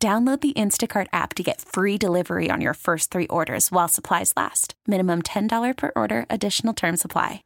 [0.00, 4.32] Download the Instacart app to get free delivery on your first three orders while supplies
[4.36, 4.74] last.
[4.86, 7.42] Minimum $10 per order, additional term supply.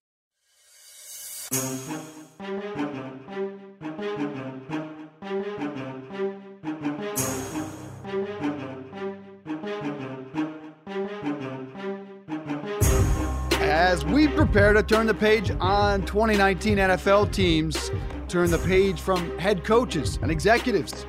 [13.62, 17.90] As we prepare to turn the page on 2019 NFL teams,
[18.32, 21.04] turn the page from head coaches and executives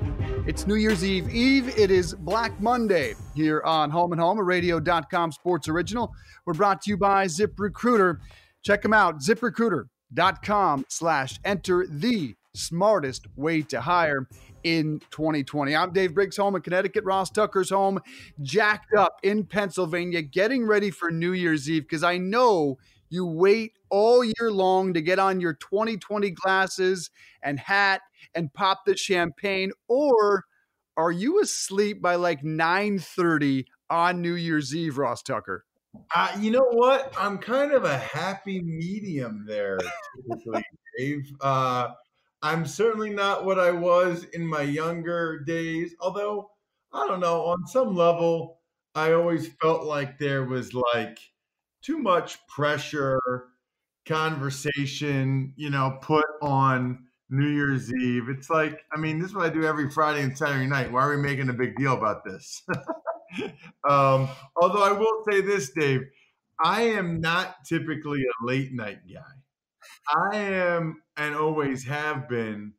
[0.45, 1.79] it's New Year's Eve Eve.
[1.79, 6.13] It is Black Monday here on Home and Home, a radio.com sports original.
[6.45, 8.17] We're brought to you by ZipRecruiter.
[8.61, 14.27] Check them out, ziprecruiter.com slash enter the smartest way to hire
[14.65, 15.73] in 2020.
[15.73, 17.05] I'm Dave Briggs home in Connecticut.
[17.05, 18.01] Ross Tucker's home,
[18.41, 22.77] jacked up in Pennsylvania, getting ready for New Year's Eve because I know
[23.13, 27.11] you wait all year long to get on your 2020 glasses
[27.41, 28.01] and hat
[28.33, 30.45] and pop the champagne or
[30.97, 35.65] are you asleep by like 9:30 on New Year's Eve, Ross Tucker?
[36.15, 37.13] Uh, you know what?
[37.17, 39.77] I'm kind of a happy medium there,
[40.97, 41.31] Dave.
[41.41, 41.89] Uh,
[42.41, 46.49] I'm certainly not what I was in my younger days, although
[46.91, 48.59] I don't know, on some level,
[48.93, 51.17] I always felt like there was like
[51.83, 53.19] too much pressure,
[54.05, 58.29] conversation, you know, put on New Year's Eve.
[58.29, 60.91] It's like, I mean, this is what I do every Friday and Saturday night.
[60.91, 62.63] Why are we making a big deal about this?
[63.89, 66.01] um, although I will say this, Dave,
[66.63, 69.21] I am not typically a late night guy.
[70.07, 72.73] I am and always have been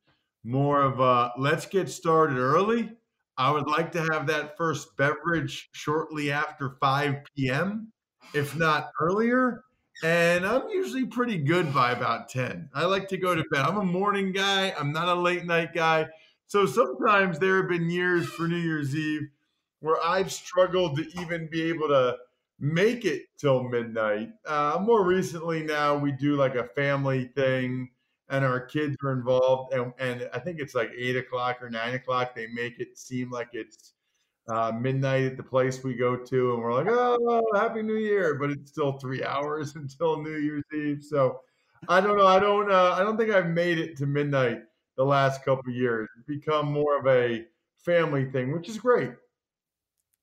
[0.45, 2.91] more of a let's get started early.
[3.37, 7.93] I would like to have that first beverage shortly after 5 p.m.,
[8.33, 9.65] if not earlier
[10.03, 12.69] and I'm usually pretty good by about 10.
[12.75, 13.61] I like to go to bed.
[13.61, 16.09] I'm a morning guy, I'm not a late night guy.
[16.47, 19.29] So sometimes there have been years for New Year's Eve
[19.81, 22.17] where I've struggled to even be able to
[22.59, 24.31] make it till midnight.
[24.47, 27.91] Uh, more recently, now we do like a family thing
[28.29, 29.73] and our kids are involved.
[29.73, 32.35] And, and I think it's like eight o'clock or nine o'clock.
[32.35, 33.94] They make it seem like it's
[34.49, 38.35] uh, midnight at the place we go to, and we're like, "Oh, Happy New Year!"
[38.35, 41.03] But it's still three hours until New Year's Eve.
[41.03, 41.41] So
[41.89, 42.27] I don't know.
[42.27, 42.71] I don't.
[42.71, 44.61] Uh, I don't think I've made it to midnight
[44.97, 46.09] the last couple years.
[46.19, 47.45] It's become more of a
[47.85, 49.13] family thing, which is great.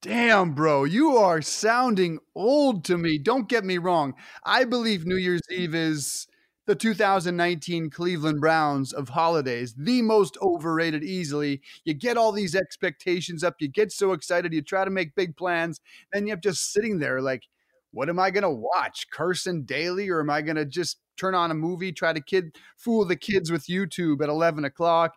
[0.01, 3.19] Damn, bro, you are sounding old to me.
[3.19, 4.15] Don't get me wrong.
[4.43, 6.25] I believe New Year's Eve is
[6.71, 11.59] the 2019 Cleveland Browns of holidays, the most overrated easily.
[11.83, 15.35] You get all these expectations up, you get so excited, you try to make big
[15.35, 15.81] plans,
[16.13, 17.43] then you're just sitting there like,
[17.91, 19.07] what am I going to watch?
[19.11, 22.55] Carson Daly, or am I going to just turn on a movie, try to kid
[22.77, 25.15] fool the kids with YouTube at 11 o'clock?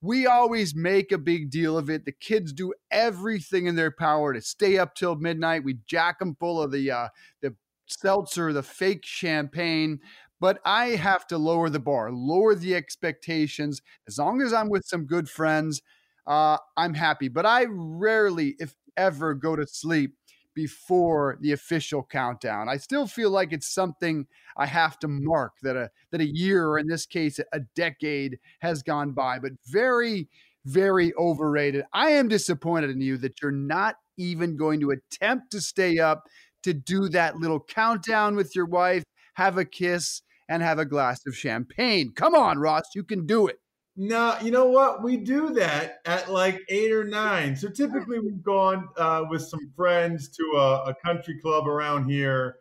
[0.00, 2.04] We always make a big deal of it.
[2.04, 5.62] The kids do everything in their power to stay up till midnight.
[5.62, 7.08] We jack them full of the uh,
[7.42, 7.54] the
[7.86, 10.00] seltzer, the fake champagne
[10.40, 13.82] but I have to lower the bar, lower the expectations.
[14.06, 15.82] As long as I'm with some good friends,
[16.26, 17.28] uh, I'm happy.
[17.28, 20.14] But I rarely, if ever, go to sleep
[20.54, 22.68] before the official countdown.
[22.68, 24.26] I still feel like it's something
[24.56, 28.38] I have to mark that a that a year, or in this case, a decade
[28.60, 29.38] has gone by.
[29.38, 30.28] But very,
[30.64, 31.84] very overrated.
[31.92, 36.24] I am disappointed in you that you're not even going to attempt to stay up
[36.62, 39.04] to do that little countdown with your wife,
[39.36, 42.12] have a kiss, and have a glass of champagne.
[42.14, 43.58] Come on, Ross, you can do it.
[43.96, 45.02] No, you know what?
[45.02, 47.56] We do that at like eight or nine.
[47.56, 52.56] So typically we've gone uh, with some friends to a, a, country club around here,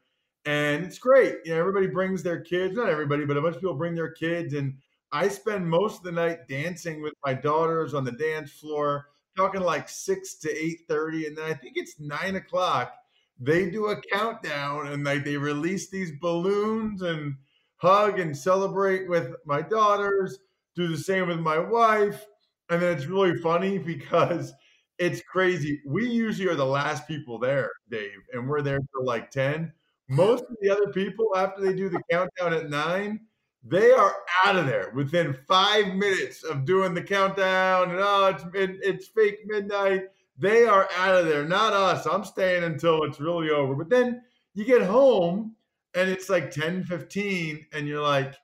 [0.46, 1.36] and it's great.
[1.44, 2.78] You know, everybody brings their kids.
[2.78, 4.76] Not everybody, but a bunch of people bring their kids, and
[5.12, 9.62] I spend most of the night dancing with my daughters on the dance floor, talking
[9.62, 12.94] like six to eight thirty, and then I think it's nine o'clock.
[13.40, 17.36] They do a countdown, and like they release these balloons and
[17.78, 20.40] hug and celebrate with my daughters,
[20.76, 22.26] do the same with my wife.
[22.70, 24.54] And then it's really funny because
[24.98, 25.82] it's crazy.
[25.86, 29.72] We usually are the last people there, Dave, and we're there for like 10.
[30.08, 33.20] Most of the other people, after they do the countdown at nine,
[33.64, 34.16] they are
[34.46, 37.90] out of there within five minutes of doing the countdown.
[37.90, 40.04] And oh, it's, it, it's fake midnight.
[40.38, 42.06] They are out of there, not us.
[42.06, 43.74] I'm staying until it's really over.
[43.74, 44.22] But then
[44.54, 45.56] you get home
[45.94, 48.36] and it's like 10, 15, and you're like,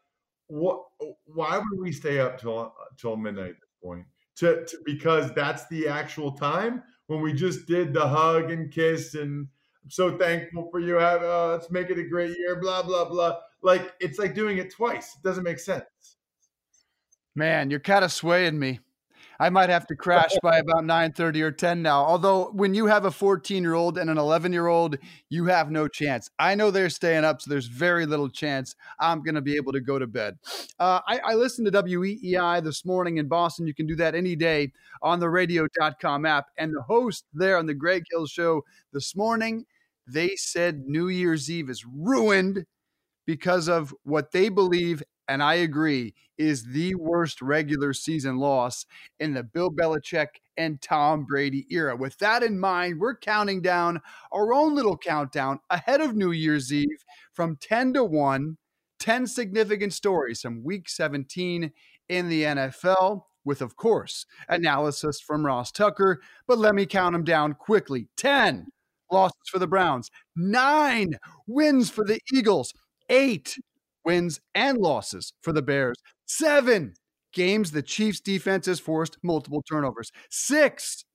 [0.48, 0.84] what
[1.26, 4.06] why would we stay up till till midnight at this point?
[4.38, 9.16] To, to because that's the actual time when we just did the hug and kiss
[9.16, 9.48] and
[9.84, 10.96] I'm so thankful for you.
[10.96, 12.60] Have uh, let's make it a great year.
[12.60, 13.38] Blah blah blah.
[13.62, 15.16] Like it's like doing it twice.
[15.16, 15.86] It doesn't make sense.
[17.34, 18.80] Man, you're kind of swaying me.
[19.42, 22.06] I might have to crash by about 9:30 or 10 now.
[22.06, 25.00] Although when you have a 14-year-old and an 11-year-old,
[25.32, 26.30] you have no chance.
[26.38, 29.72] I know they're staying up, so there's very little chance I'm going to be able
[29.72, 30.38] to go to bed.
[30.80, 33.66] Uh, I, I listened to WEEI this morning in Boston.
[33.66, 36.46] You can do that any day on the radio.com app.
[36.60, 38.62] And the host there on the Greg Hill show
[38.94, 39.66] this morning,
[40.06, 42.68] they said New Year's Eve is ruined
[43.26, 45.02] because of what they believe
[45.32, 48.86] and I agree, is the worst regular season loss
[49.22, 51.96] in the Bill Belichick and Tom Brady era.
[51.96, 54.02] With that in mind, we're counting down
[54.34, 58.58] our own little countdown ahead of New Year's Eve from 10 to 1,
[59.00, 61.72] 10 significant stories from week 17
[62.10, 66.20] in the NFL, with, of course, analysis from Ross Tucker.
[66.46, 68.68] But let me count them down quickly 10
[69.10, 71.18] losses for the Browns, nine
[71.48, 72.74] wins for the Eagles,
[73.10, 73.58] eight
[74.06, 75.98] wins and losses for the Bears.
[76.26, 76.94] Seven
[77.34, 80.12] games the Chiefs defense has forced multiple turnovers.
[80.30, 81.06] Six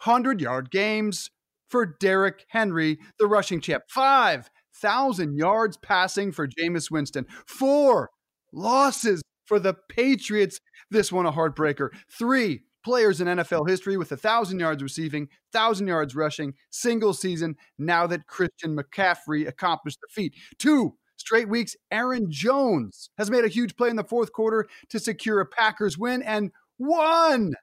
[0.00, 1.30] hundred yard games
[1.68, 3.84] for Derrick Henry, the rushing champ.
[3.88, 7.26] Five thousand yards passing for Jameis Winston.
[7.46, 8.10] Four
[8.52, 10.60] losses for the Patriots.
[10.90, 11.90] This one a heartbreaker.
[12.10, 17.56] Three players in NFL history with a thousand yards receiving, thousand yards rushing, single season.
[17.78, 20.34] Now that Christian McCaffrey accomplished the feat.
[20.58, 20.96] Two
[21.26, 25.40] straight weeks, Aaron Jones has made a huge play in the fourth quarter to secure
[25.40, 27.54] a Packers win and one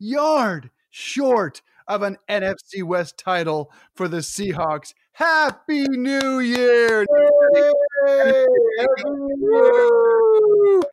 [0.00, 4.92] yard short of an NFC West title for the Seahawks.
[5.12, 7.06] Happy New Year!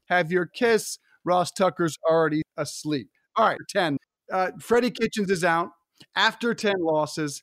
[0.09, 0.99] Have your kiss.
[1.25, 3.09] Ross Tucker's already asleep.
[3.35, 3.97] All right, 10.
[4.31, 5.69] Uh, Freddie Kitchens is out
[6.15, 7.41] after 10 losses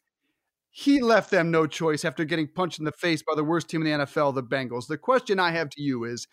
[0.70, 3.84] he left them no choice after getting punched in the face by the worst team
[3.84, 4.87] in the NFL, the Bengals.
[4.87, 6.28] The question I have to you is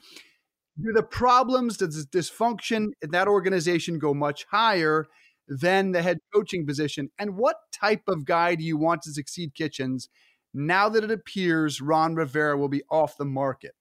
[0.80, 5.08] do the problems, does the dysfunction in that organization go much higher
[5.48, 7.10] than the head coaching position?
[7.18, 10.08] And what type of guy do you want to succeed Kitchens
[10.54, 13.74] now that it appears Ron Rivera will be off the market?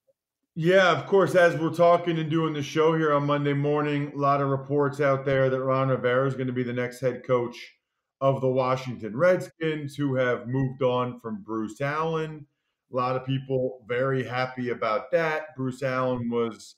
[0.54, 1.34] Yeah, of course.
[1.34, 5.02] As we're talking and doing the show here on Monday morning, a lot of reports
[5.02, 7.74] out there that Ron Rivera is going to be the next head coach
[8.20, 12.46] of the Washington Redskins who have moved on from Bruce Allen.
[12.92, 15.54] A lot of people very happy about that.
[15.56, 16.76] Bruce Allen was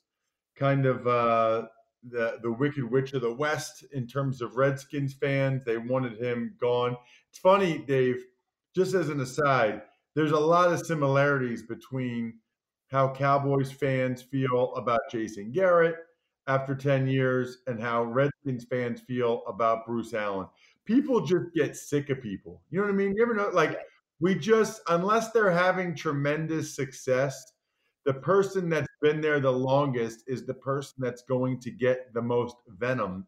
[0.55, 1.67] kind of uh,
[2.03, 5.61] the the Wicked Witch of the West in terms of Redskins fans.
[5.65, 6.97] They wanted him gone.
[7.29, 8.23] It's funny, Dave.
[8.75, 9.81] Just as an aside,
[10.15, 12.39] there's a lot of similarities between
[12.91, 15.95] how Cowboys fans feel about Jason Garrett
[16.47, 20.47] after 10 years and how Redskins fans feel about Bruce Allen
[20.89, 22.63] people just get sick of people.
[22.71, 23.15] You know what I mean?
[23.15, 23.77] You ever know, like,
[24.19, 27.53] we just, unless they're having tremendous success,
[28.05, 32.21] the person that's been there the longest is the person that's going to get the
[32.21, 33.27] most venom.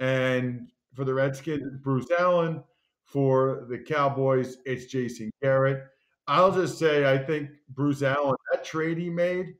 [0.00, 2.64] And for the Redskins, it's Bruce Allen.
[3.04, 5.84] For the Cowboys, it's Jason Garrett.
[6.26, 9.54] I'll just say, I think Bruce Allen, that trade he made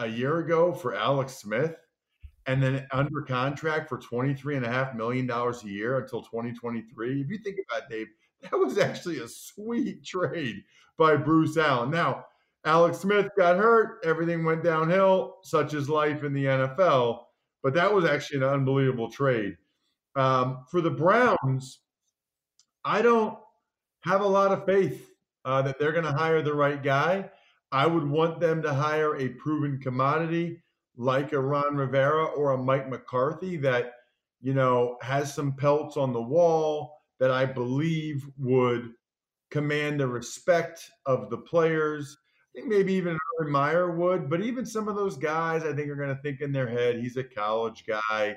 [0.00, 1.76] a year ago for Alex Smith,
[2.48, 7.20] and then under contract for $23.5 million a year until 2023.
[7.20, 8.06] If you think about it, Dave,
[8.42, 10.64] that was actually a sweet trade
[10.96, 11.90] by Bruce Allen.
[11.90, 12.24] Now,
[12.64, 17.20] Alex Smith got hurt, everything went downhill, such is life in the NFL.
[17.62, 19.56] But that was actually an unbelievable trade.
[20.16, 21.80] Um, for the Browns,
[22.84, 23.38] I don't
[24.04, 25.10] have a lot of faith
[25.44, 27.30] uh, that they're going to hire the right guy.
[27.70, 30.62] I would want them to hire a proven commodity
[30.98, 33.92] like a Ron Rivera or a Mike McCarthy that,
[34.40, 38.90] you know, has some pelts on the wall that I believe would
[39.50, 42.18] command the respect of the players.
[42.52, 45.88] I think maybe even Urban Meyer would, but even some of those guys I think
[45.88, 48.36] are going to think in their head, he's a college guy.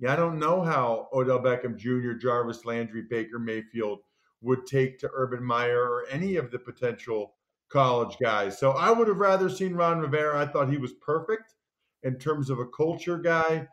[0.00, 4.00] Yeah, I don't know how Odell Beckham Jr., Jarvis Landry, Baker Mayfield
[4.40, 7.34] would take to Urban Meyer or any of the potential
[7.68, 8.58] college guys.
[8.58, 10.40] So I would have rather seen Ron Rivera.
[10.40, 11.54] I thought he was perfect
[12.02, 13.66] in terms of a culture guy.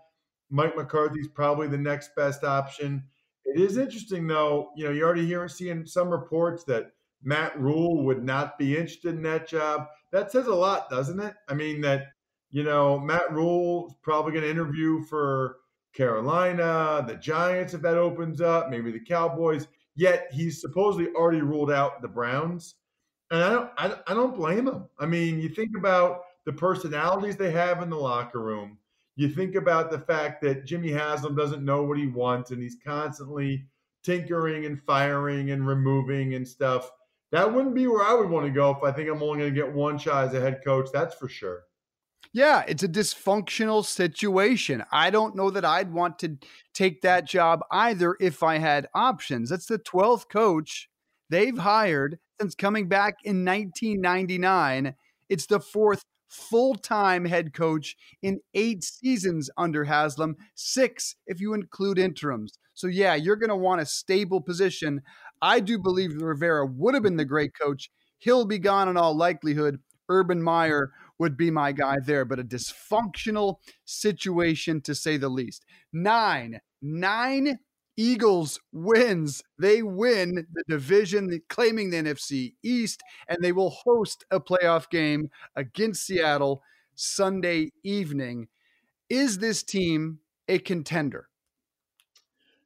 [0.49, 3.03] Mike McCarthy's probably the next best option.
[3.45, 4.69] It is interesting, though.
[4.75, 6.91] You know, you're already hear seeing some reports that
[7.23, 9.87] Matt Rhule would not be interested in that job.
[10.11, 11.33] That says a lot, doesn't it?
[11.47, 12.07] I mean, that
[12.51, 15.57] you know, Matt Rhule's probably going to interview for
[15.93, 19.67] Carolina, the Giants if that opens up, maybe the Cowboys.
[19.95, 22.75] Yet he's supposedly already ruled out the Browns,
[23.31, 24.85] and I don't I, I don't blame him.
[24.99, 28.77] I mean, you think about the personalities they have in the locker room.
[29.17, 32.77] You think about the fact that Jimmy Haslam doesn't know what he wants, and he's
[32.81, 33.65] constantly
[34.01, 36.89] tinkering and firing and removing and stuff.
[37.33, 39.53] That wouldn't be where I would want to go if I think I'm only going
[39.53, 40.87] to get one shot as a head coach.
[40.93, 41.63] That's for sure.
[42.31, 44.85] Yeah, it's a dysfunctional situation.
[44.89, 46.37] I don't know that I'd want to
[46.73, 49.49] take that job either if I had options.
[49.49, 50.89] That's the 12th coach
[51.29, 54.95] they've hired since coming back in 1999.
[55.27, 61.53] It's the fourth full time head coach in eight seasons under Haslam, six if you
[61.53, 62.57] include interims.
[62.73, 65.01] So, yeah, you're going to want a stable position.
[65.41, 67.89] I do believe Rivera would have been the great coach.
[68.19, 69.79] He'll be gone in all likelihood.
[70.09, 75.65] Urban Meyer would be my guy there, but a dysfunctional situation to say the least.
[75.91, 77.59] Nine, nine
[77.97, 79.43] Eagles wins.
[79.57, 85.29] They win the division, claiming the NFC East, and they will host a playoff game
[85.55, 86.61] against Seattle
[86.95, 88.47] Sunday evening.
[89.09, 91.27] Is this team a contender?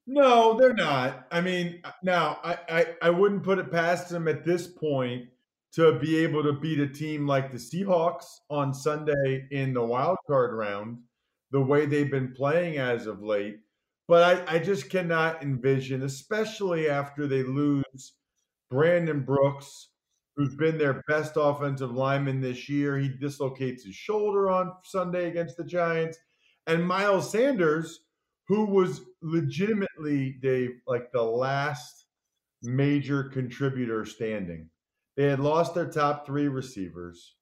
[0.07, 1.27] No, they're not.
[1.31, 5.29] I mean, uh, now I, I, I wouldn't put it past them at this point
[5.73, 10.17] to be able to beat a team like the Seahawks on Sunday in the wild
[10.27, 10.97] card round,
[11.51, 13.59] the way they've been playing as of late.
[14.11, 18.15] But I, I just cannot envision, especially after they lose
[18.69, 19.91] Brandon Brooks,
[20.35, 22.97] who's been their best offensive lineman this year.
[22.97, 26.17] He dislocates his shoulder on Sunday against the Giants.
[26.67, 28.01] And Miles Sanders,
[28.49, 32.07] who was legitimately, Dave, like the last
[32.63, 34.69] major contributor standing.
[35.15, 37.35] They had lost their top three receivers,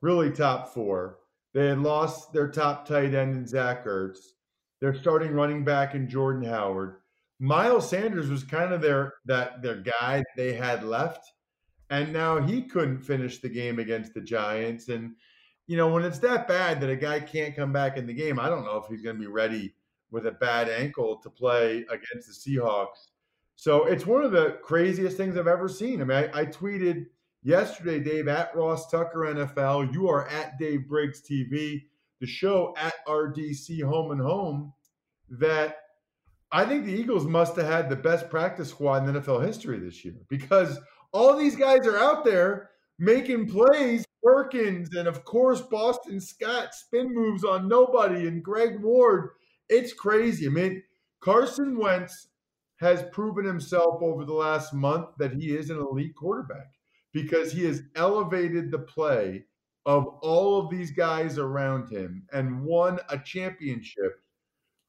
[0.00, 1.18] really top four.
[1.52, 4.16] They had lost their top tight end in Zach Ertz.
[4.80, 6.96] They're starting running back in Jordan Howard.
[7.38, 11.32] Miles Sanders was kind of their that their guy they had left,
[11.90, 14.88] and now he couldn't finish the game against the Giants.
[14.88, 15.14] And
[15.66, 18.38] you know when it's that bad that a guy can't come back in the game,
[18.38, 19.74] I don't know if he's going to be ready
[20.10, 23.08] with a bad ankle to play against the Seahawks.
[23.56, 26.00] So it's one of the craziest things I've ever seen.
[26.00, 27.06] I mean, I, I tweeted
[27.42, 29.92] yesterday, Dave, at Ross Tucker NFL.
[29.92, 31.84] You are at Dave Briggs TV,
[32.20, 34.72] the show at RDC Home and Home.
[35.28, 35.78] That
[36.52, 40.04] I think the Eagles must have had the best practice squad in NFL history this
[40.04, 40.78] year because
[41.12, 44.04] all these guys are out there making plays.
[44.22, 49.30] Perkins and of course Boston Scott spin moves on nobody and Greg Ward.
[49.68, 50.46] It's crazy.
[50.46, 50.82] I mean,
[51.20, 52.26] Carson Wentz
[52.78, 56.72] has proven himself over the last month that he is an elite quarterback
[57.12, 59.44] because he has elevated the play
[59.86, 64.20] of all of these guys around him and won a championship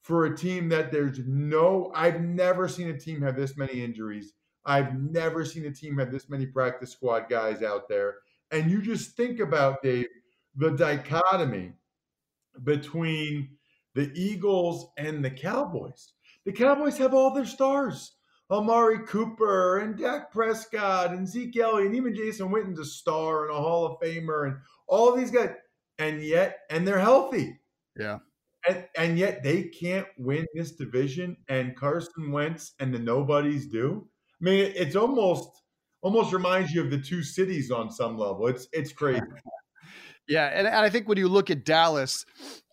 [0.02, 4.34] for a team that there's no I've never seen a team have this many injuries.
[4.66, 8.16] I've never seen a team have this many practice squad guys out there.
[8.52, 10.08] And you just think about Dave
[10.56, 11.74] the dichotomy
[12.64, 13.50] between
[13.94, 16.14] the Eagles and the Cowboys.
[16.46, 18.14] The Cowboys have all their stars.
[18.50, 23.56] Amari Cooper and Dak Prescott and Zeke Elliott and even Jason Witten's a star and
[23.56, 24.56] a Hall of Famer and
[24.88, 25.52] all these guys.
[26.00, 27.60] And yet, and they're healthy.
[27.98, 28.20] Yeah.
[28.68, 34.08] And, and yet they can't win this division and Carson Wentz and the nobodies do.
[34.40, 35.50] I mean, it's almost
[36.02, 38.48] almost reminds you of the two cities on some level.
[38.48, 39.22] It's it's crazy.
[40.28, 42.26] Yeah, and, and I think when you look at Dallas,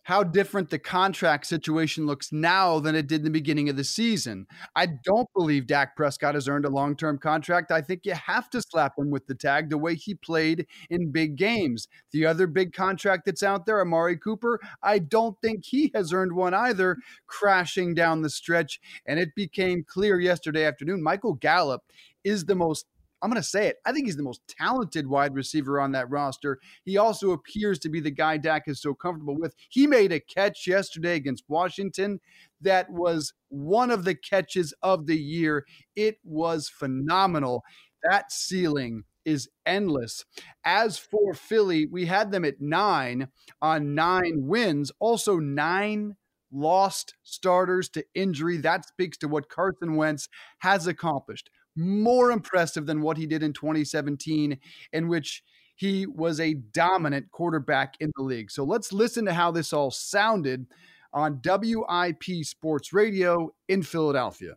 [0.05, 3.83] how different the contract situation looks now than it did in the beginning of the
[3.83, 4.45] season.
[4.75, 7.71] I don't believe Dak Prescott has earned a long term contract.
[7.71, 11.11] I think you have to slap him with the tag the way he played in
[11.11, 11.87] big games.
[12.11, 16.33] The other big contract that's out there, Amari Cooper, I don't think he has earned
[16.33, 18.79] one either, crashing down the stretch.
[19.07, 21.81] And it became clear yesterday afternoon Michael Gallup
[22.23, 22.85] is the most
[23.25, 23.77] I'm going to say it.
[23.87, 26.59] I think he's the most talented wide receiver on that roster.
[26.83, 29.55] He also appears to be the guy Dak is so comfortable with.
[29.69, 32.19] He made a catch yesterday against Washington
[32.61, 35.65] that was one of the catches of the year.
[35.95, 37.63] It was phenomenal.
[38.03, 40.23] That ceiling is endless.
[40.63, 43.29] As for Philly, we had them at nine
[43.59, 46.15] on nine wins, also nine
[46.51, 48.57] lost starters to injury.
[48.57, 50.29] That speaks to what Carson Wentz
[50.59, 54.57] has accomplished more impressive than what he did in 2017,
[54.93, 55.43] in which
[55.75, 58.49] he was a dominant quarterback in the league.
[58.49, 60.67] So let's listen to how this all sounded
[61.13, 64.55] on WIP Sports Radio in Philadelphia.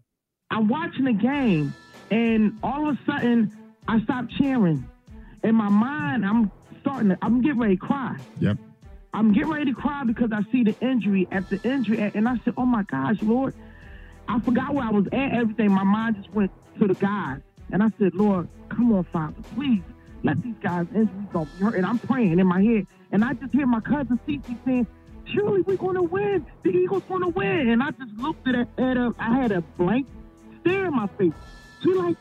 [0.50, 1.74] I'm watching the game,
[2.10, 3.56] and all of a sudden,
[3.86, 4.88] I stop cheering.
[5.44, 8.16] In my mind, I'm starting to, I'm getting ready to cry.
[8.40, 8.58] Yep.
[9.12, 12.36] I'm getting ready to cry because I see the injury at the injury, and I
[12.44, 13.54] said, "Oh my gosh, Lord!"
[14.28, 15.70] I forgot where I was at, everything.
[15.70, 17.40] My mind just went to the guys.
[17.72, 19.82] And I said, Lord, come on, Father, please
[20.22, 21.74] let these guys injuries don't be hurt.
[21.74, 22.86] And I'm praying in my head.
[23.10, 24.86] And I just hear my cousin Cece saying,
[25.32, 26.46] surely we're going to win.
[26.62, 27.68] The Eagles going to win.
[27.68, 28.68] And I just looked at it.
[28.78, 30.06] At I had a blank
[30.60, 31.32] stare in my face.
[31.82, 32.16] She like,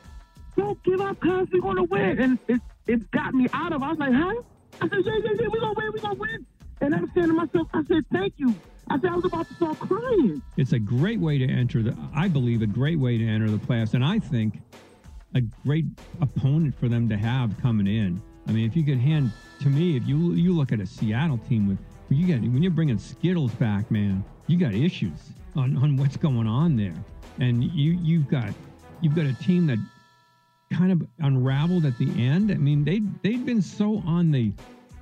[0.55, 2.19] don't give up, cuz we're going to win.
[2.19, 4.41] And it, it got me out of I was like, huh?
[4.81, 5.91] I said, yeah, yeah, yeah, we're to win.
[5.93, 6.45] We're going to win.
[6.81, 8.55] And I'm saying to myself, I said, thank you.
[8.89, 10.41] I said, I was about to start crying.
[10.55, 13.57] It's a great way to enter the, I believe, a great way to enter the
[13.57, 13.93] playoffs.
[13.93, 14.61] And I think
[15.35, 15.85] a great
[16.21, 18.21] opponent for them to have coming in.
[18.47, 21.37] I mean, if you could hand to me, if you you look at a Seattle
[21.49, 21.77] team with
[22.09, 26.47] you get when you're bringing Skittles back, man, you got issues on, on what's going
[26.47, 26.95] on there,
[27.39, 28.53] and you you've got
[29.01, 29.79] you've got a team that
[30.71, 32.51] kind of unraveled at the end.
[32.51, 34.53] I mean, they they'd been so on the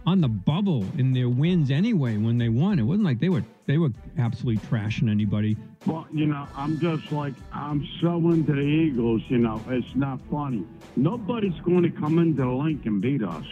[0.06, 2.80] on the bubble in their wins anyway when they won.
[2.80, 5.58] It wasn't like they were they were absolutely trashing anybody.
[5.86, 9.24] Well, you know, I'm just like I'm so into the Eagles.
[9.28, 10.64] You know, it's not funny.
[10.96, 13.46] Nobody's going to come into Lincoln and beat us.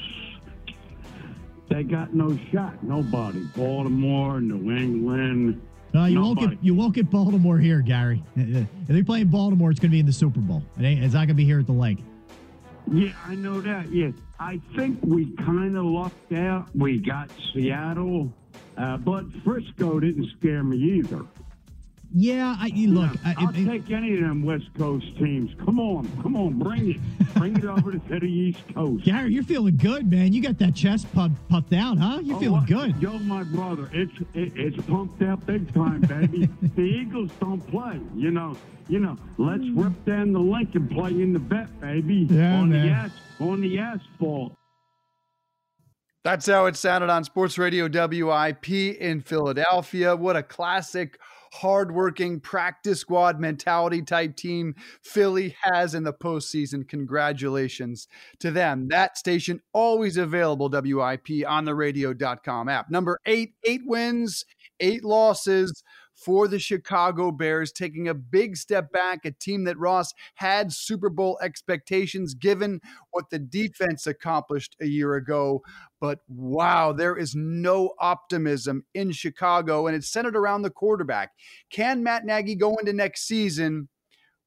[1.69, 2.83] They got no shot.
[2.83, 3.39] Nobody.
[3.55, 5.61] Baltimore, New England.
[5.93, 8.23] No, you won't get you won't get Baltimore here, Gary.
[8.35, 10.61] If they're playing Baltimore, it's going to be in the Super Bowl.
[10.77, 11.99] It ain't, it's not going to be here at the lake.
[12.91, 13.89] Yeah, I know that.
[13.91, 14.11] Yeah,
[14.43, 16.67] I think we kind of lucked out.
[16.75, 18.29] We got Seattle,
[18.77, 21.25] uh, but Frisco didn't scare me either.
[22.13, 23.11] Yeah, I you look.
[23.23, 25.49] Yeah, I'll it, take any of them West Coast teams.
[25.63, 29.05] Come on, come on, bring it, bring it over to the East Coast.
[29.05, 30.33] Gary, you're feeling good, man.
[30.33, 32.19] You got that chest puffed, puffed out, huh?
[32.21, 33.01] You're oh, feeling good.
[33.01, 36.49] Yo, my brother, it's it, it's pumped out big time, baby.
[36.75, 37.97] the Eagles don't play.
[38.13, 38.57] You know,
[38.89, 39.17] you know.
[39.37, 42.27] Let's rip down the Lincoln, play in the bet, baby.
[42.29, 42.87] Yeah, on man.
[42.87, 43.11] the as,
[43.49, 44.53] on the asphalt.
[46.23, 50.15] That's how it sounded on Sports Radio WIP in Philadelphia.
[50.15, 51.19] What a classic
[51.53, 54.73] hardworking practice squad mentality type team
[55.03, 56.87] Philly has in the postseason.
[56.87, 58.07] Congratulations
[58.39, 58.87] to them.
[58.87, 62.89] That station always available, WIP, on the radio.com app.
[62.89, 64.45] Number eight, eight wins,
[64.79, 65.83] eight losses
[66.15, 71.09] for the Chicago Bears, taking a big step back, a team that Ross had Super
[71.09, 75.61] Bowl expectations given what the defense accomplished a year ago.
[75.99, 81.31] But wow, there is no optimism in Chicago, and it's centered around the quarterback.
[81.69, 83.89] Can Matt Nagy go into next season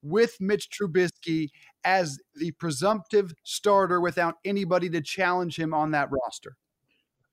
[0.03, 1.49] with Mitch Trubisky
[1.85, 6.57] as the presumptive starter without anybody to challenge him on that roster?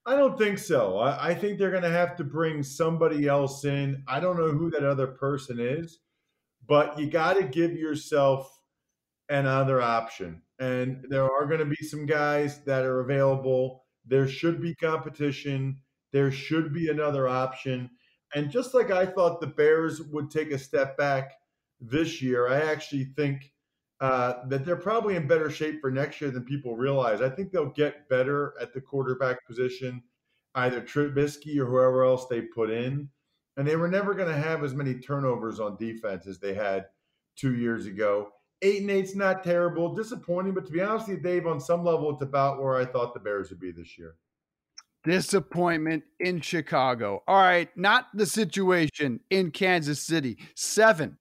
[0.06, 0.98] I don't think so.
[0.98, 4.02] I, I think they're going to have to bring somebody else in.
[4.06, 6.00] I don't know who that other person is,
[6.66, 8.60] but you got to give yourself
[9.30, 10.42] another option.
[10.58, 13.84] And there are going to be some guys that are available.
[14.06, 15.78] There should be competition.
[16.12, 17.90] There should be another option.
[18.34, 21.32] And just like I thought the Bears would take a step back
[21.80, 23.53] this year, I actually think
[24.00, 27.20] uh, that they're probably in better shape for next year than people realize.
[27.20, 30.02] I think they'll get better at the quarterback position,
[30.56, 33.08] either Trubisky or whoever else they put in.
[33.56, 36.86] And they were never going to have as many turnovers on defense as they had
[37.36, 38.30] two years ago.
[38.62, 41.84] Eight and eight's not terrible, disappointing, but to be honest with you, Dave, on some
[41.84, 44.16] level, it's about where I thought the Bears would be this year.
[45.04, 47.22] Disappointment in Chicago.
[47.28, 50.38] All right, not the situation in Kansas City.
[50.56, 51.18] Seven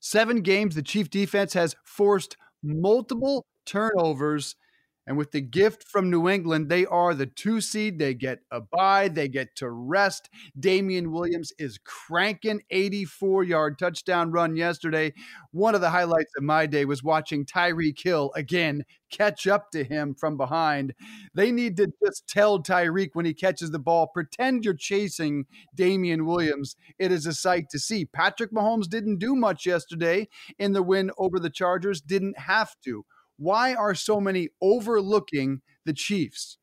[0.00, 4.56] Seven games, the Chief defense has forced multiple turnovers.
[5.06, 7.98] And with the gift from New England, they are the two seed.
[7.98, 10.28] They get a bye, they get to rest.
[10.58, 15.12] Damien Williams is cranking 84 yard touchdown run yesterday.
[15.52, 19.84] One of the highlights of my day was watching Tyreek Hill again catch up to
[19.84, 20.92] him from behind.
[21.34, 26.26] They need to just tell Tyreek when he catches the ball, pretend you're chasing Damien
[26.26, 26.76] Williams.
[26.98, 28.04] It is a sight to see.
[28.04, 33.04] Patrick Mahomes didn't do much yesterday in the win over the Chargers, didn't have to.
[33.38, 36.58] Why are so many overlooking the Chiefs?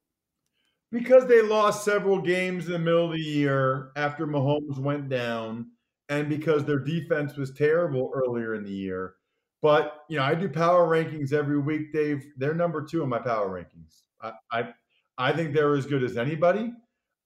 [0.91, 5.67] Because they lost several games in the middle of the year after Mahomes went down,
[6.09, 9.15] and because their defense was terrible earlier in the year.
[9.61, 12.25] But you know, I do power rankings every week, Dave.
[12.37, 14.01] They're number two in my power rankings.
[14.21, 14.73] I, I,
[15.17, 16.71] I think they're as good as anybody.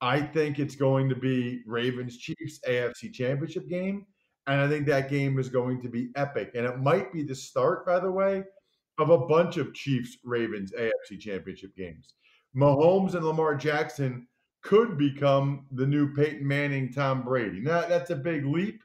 [0.02, 4.06] I think it's going to be Ravens Chiefs AFC Championship game,
[4.46, 6.52] and I think that game is going to be epic.
[6.54, 8.44] And it might be the start, by the way,
[8.98, 12.16] of a bunch of Chiefs Ravens AFC Championship games.
[12.56, 14.28] Mahomes and Lamar Jackson
[14.64, 17.60] could become the new Peyton Manning, Tom Brady.
[17.60, 18.82] Now that's a big leap.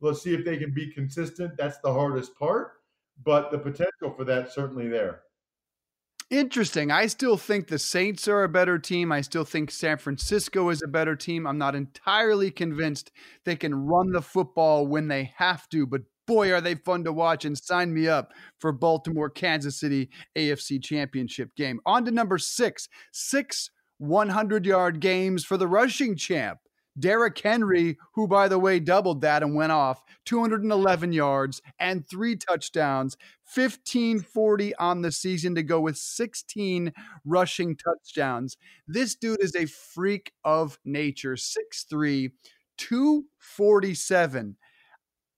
[0.00, 1.56] Let's see if they can be consistent.
[1.56, 2.76] That's the hardest part
[3.24, 5.22] but the potential for that certainly there.
[6.28, 6.90] Interesting.
[6.90, 9.12] I still think the Saints are a better team.
[9.12, 11.46] I still think San Francisco is a better team.
[11.46, 13.12] I'm not entirely convinced
[13.44, 17.12] they can run the football when they have to, but boy, are they fun to
[17.12, 21.80] watch and sign me up for Baltimore, Kansas City AFC Championship game.
[21.86, 26.58] On to number six, six 100 yard games for the rushing champ.
[26.98, 32.36] Derrick Henry, who, by the way, doubled that and went off 211 yards and three
[32.36, 33.16] touchdowns,
[33.54, 36.92] 1540 on the season to go with 16
[37.24, 38.56] rushing touchdowns.
[38.88, 42.30] This dude is a freak of nature, 6'3,
[42.78, 44.56] 247.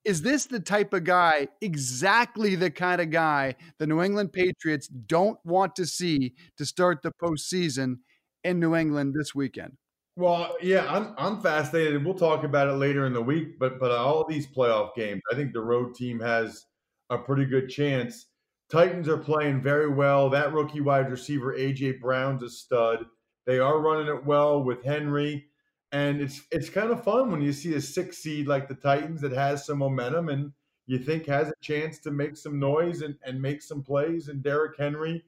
[0.04, 4.88] Is this the type of guy, exactly the kind of guy the New England Patriots
[4.88, 7.96] don't want to see to start the postseason
[8.44, 9.76] in New England this weekend?
[10.16, 12.04] Well, yeah, I'm I'm fascinated.
[12.04, 15.36] We'll talk about it later in the week, but but all these playoff games, I
[15.36, 16.64] think the road team has
[17.10, 18.26] a pretty good chance.
[18.70, 20.28] Titans are playing very well.
[20.28, 23.06] That rookie wide receiver AJ Brown's a stud.
[23.46, 25.46] They are running it well with Henry,
[25.92, 29.20] and it's it's kind of fun when you see a six seed like the Titans
[29.22, 30.52] that has some momentum and
[30.86, 34.28] you think has a chance to make some noise and, and make some plays.
[34.28, 35.22] And Derrick Henry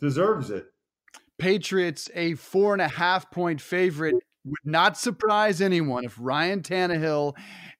[0.00, 0.66] deserves it.
[1.38, 4.16] Patriots a four and a half point favorite
[4.48, 7.34] would not surprise anyone if Ryan Tannehill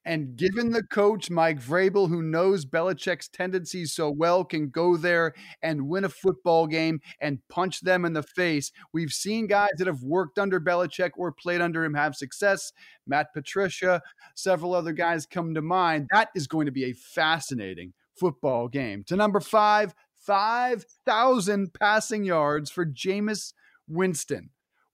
[0.05, 5.33] and given the coach Mike Vrabel, who knows Belichick's tendencies so well, can go there
[5.61, 8.71] and win a football game and punch them in the face.
[8.93, 12.71] We've seen guys that have worked under Belichick or played under him have success.
[13.05, 14.01] Matt Patricia,
[14.35, 16.07] several other guys come to mind.
[16.11, 19.03] That is going to be a fascinating football game.
[19.07, 23.53] To number five, 5,000 passing yards for Jameis
[23.87, 24.49] Winston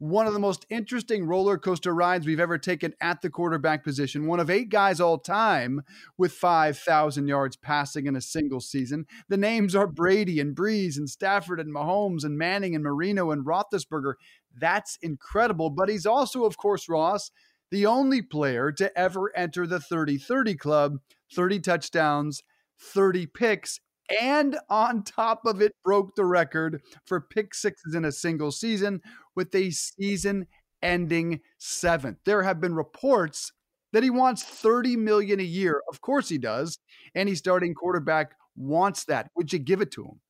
[0.10, 4.28] one of the most interesting roller coaster rides we've ever taken at the quarterback position.
[4.28, 5.82] One of eight guys all time
[6.18, 9.08] with 5,000 yards passing in a single season.
[9.30, 13.46] The names are Brady and Brees and Stafford and Mahomes and Manning and Marino and
[13.46, 14.14] Roethlisberger.
[14.56, 15.72] That's incredible.
[15.72, 17.32] But he's also, of course, Ross,
[17.72, 20.98] the only player to ever enter the 30 30 club
[21.34, 22.44] 30 touchdowns,
[22.80, 23.80] 30 picks,
[24.22, 29.02] and on top of it, broke the record for pick sixes in a single season
[29.36, 30.48] with a season
[30.82, 32.18] ending seventh.
[32.26, 33.52] There have been reports
[33.94, 35.82] that he wants 30 million a year.
[35.90, 36.80] Of course he does.
[37.16, 39.30] Any starting quarterback wants that.
[39.36, 40.22] Would you give it to him?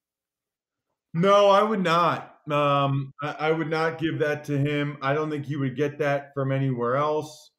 [1.13, 2.35] No, I would not.
[2.51, 4.97] Um, I, would not give that to him.
[5.01, 7.51] I don't think he would get that from anywhere else.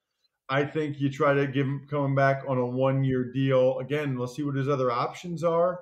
[0.48, 3.78] I think you try to give him coming back on a one year deal.
[3.78, 5.80] Again, let's see what his other options are.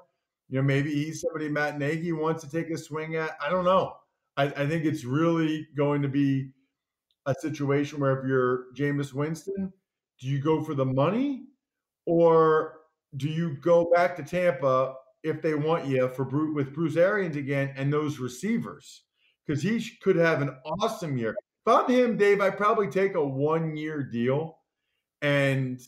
[0.48, 3.36] You know, maybe he's somebody Matt Nagy wants to take a swing at.
[3.44, 3.94] I don't know.
[4.36, 6.50] I, I think it's really going to be
[7.26, 9.72] a situation where if you're Jameis Winston,
[10.20, 11.44] do you go for the money
[12.06, 12.80] or
[13.16, 17.72] do you go back to Tampa if they want you for with Bruce Arians again
[17.76, 19.04] and those receivers?
[19.46, 21.36] Because he could have an awesome year.
[21.66, 24.58] If I'm him, Dave, I probably take a one year deal
[25.22, 25.80] and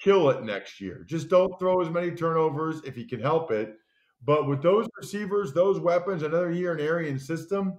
[0.00, 1.04] kill it next year.
[1.08, 3.76] Just don't throw as many turnovers if he can help it.
[4.24, 7.78] But with those receivers, those weapons, another year in Arians system,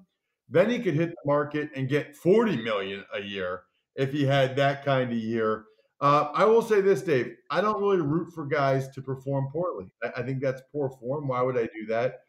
[0.49, 3.63] then he could hit the market and get 40 million a year
[3.95, 5.65] if he had that kind of year.
[6.01, 7.34] Uh, I will say this, Dave.
[7.49, 9.89] I don't really root for guys to perform poorly.
[10.03, 11.29] I, I, think that's poor form.
[11.29, 12.21] Why would I do that?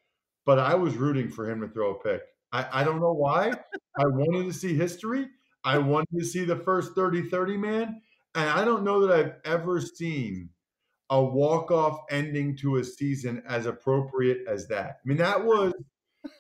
[0.47, 2.23] But I was rooting for him to throw a pick.
[2.53, 3.51] I, I don't know why.
[3.99, 5.27] I wanted to see history.
[5.65, 8.01] I wanted to see the first 30 30 man.
[8.37, 10.51] And I don't know that I've ever seen
[11.11, 14.99] a walk-off ending to a season as appropriate as that.
[15.05, 15.73] I mean, that was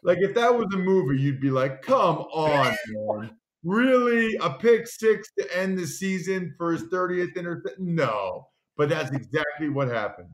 [0.03, 3.31] like if that was a movie, you'd be like, come on, man.
[3.63, 4.37] Really?
[4.43, 7.95] A pick six to end the season for his 30th interception?
[7.95, 8.49] No.
[8.77, 10.29] But that's exactly what happened.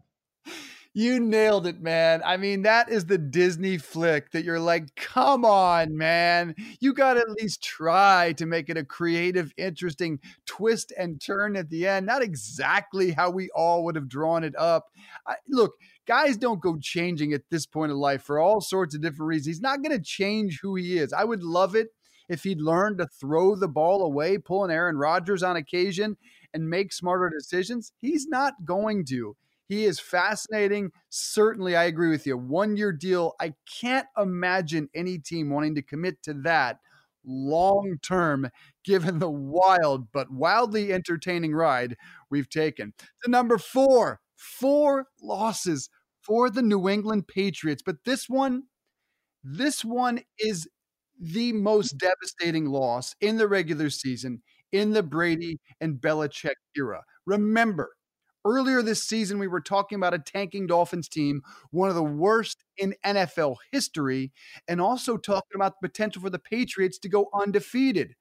[0.92, 2.20] You nailed it, man.
[2.24, 6.56] I mean, that is the Disney flick that you're like, come on, man.
[6.80, 11.54] You got to at least try to make it a creative, interesting twist and turn
[11.54, 12.06] at the end.
[12.06, 14.86] Not exactly how we all would have drawn it up.
[15.28, 15.74] I, look,
[16.08, 19.46] guys don't go changing at this point of life for all sorts of different reasons.
[19.46, 21.12] He's not going to change who he is.
[21.12, 21.90] I would love it
[22.28, 26.16] if he'd learned to throw the ball away, pull an Aaron Rodgers on occasion,
[26.52, 27.92] and make smarter decisions.
[28.00, 29.36] He's not going to.
[29.70, 30.90] He is fascinating.
[31.10, 32.36] Certainly, I agree with you.
[32.36, 33.34] One year deal.
[33.40, 36.80] I can't imagine any team wanting to commit to that
[37.24, 38.50] long term,
[38.84, 41.96] given the wild but wildly entertaining ride
[42.30, 42.94] we've taken.
[43.22, 45.88] To number four, four losses
[46.20, 47.82] for the New England Patriots.
[47.86, 48.64] But this one,
[49.44, 50.68] this one is
[51.20, 57.02] the most devastating loss in the regular season in the Brady and Belichick era.
[57.26, 57.90] Remember,
[58.44, 62.64] Earlier this season, we were talking about a tanking Dolphins team, one of the worst
[62.78, 64.32] in NFL history,
[64.66, 68.14] and also talking about the potential for the Patriots to go undefeated.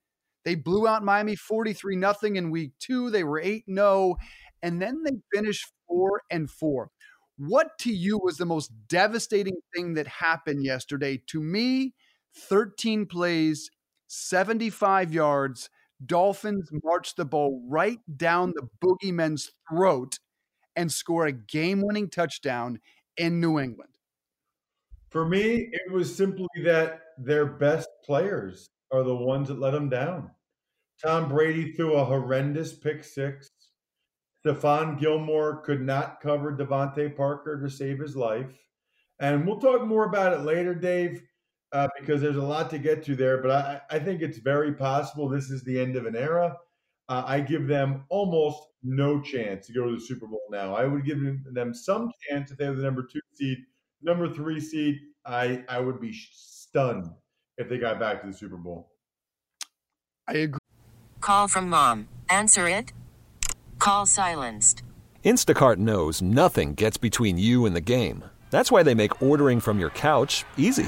[0.43, 3.09] They blew out Miami 43 0 in week two.
[3.09, 4.15] They were 8 0,
[4.61, 6.91] and then they finished four and four.
[7.37, 11.21] What to you was the most devastating thing that happened yesterday?
[11.27, 11.93] To me,
[12.35, 13.71] 13 plays,
[14.07, 15.69] 75 yards.
[16.05, 20.19] Dolphins march the ball right down the boogeyman's throat
[20.75, 22.79] and score a game winning touchdown
[23.17, 23.95] in New England.
[25.09, 29.89] For me, it was simply that their best players are the ones that let them
[29.89, 30.31] down.
[31.03, 33.49] Tom Brady threw a horrendous pick six.
[34.45, 38.57] Stephon Gilmore could not cover DeVante Parker to save his life.
[39.19, 41.21] And we'll talk more about it later, Dave,
[41.71, 43.41] uh, because there's a lot to get to there.
[43.41, 46.55] But I, I, think it's very possible this is the end of an era.
[47.07, 50.75] Uh, I give them almost no chance to go to the Super Bowl now.
[50.75, 51.19] I would give
[51.53, 53.57] them some chance if they were the number two seed
[54.01, 57.09] number three seed, I I would be stunned
[57.57, 58.91] if they got back to the Super Bowl.
[60.27, 60.59] I agree.
[61.21, 62.07] Call from mom.
[62.29, 62.93] Answer it.
[63.79, 64.83] Call silenced.
[65.25, 68.23] Instacart knows nothing gets between you and the game.
[68.51, 70.87] That's why they make ordering from your couch easy.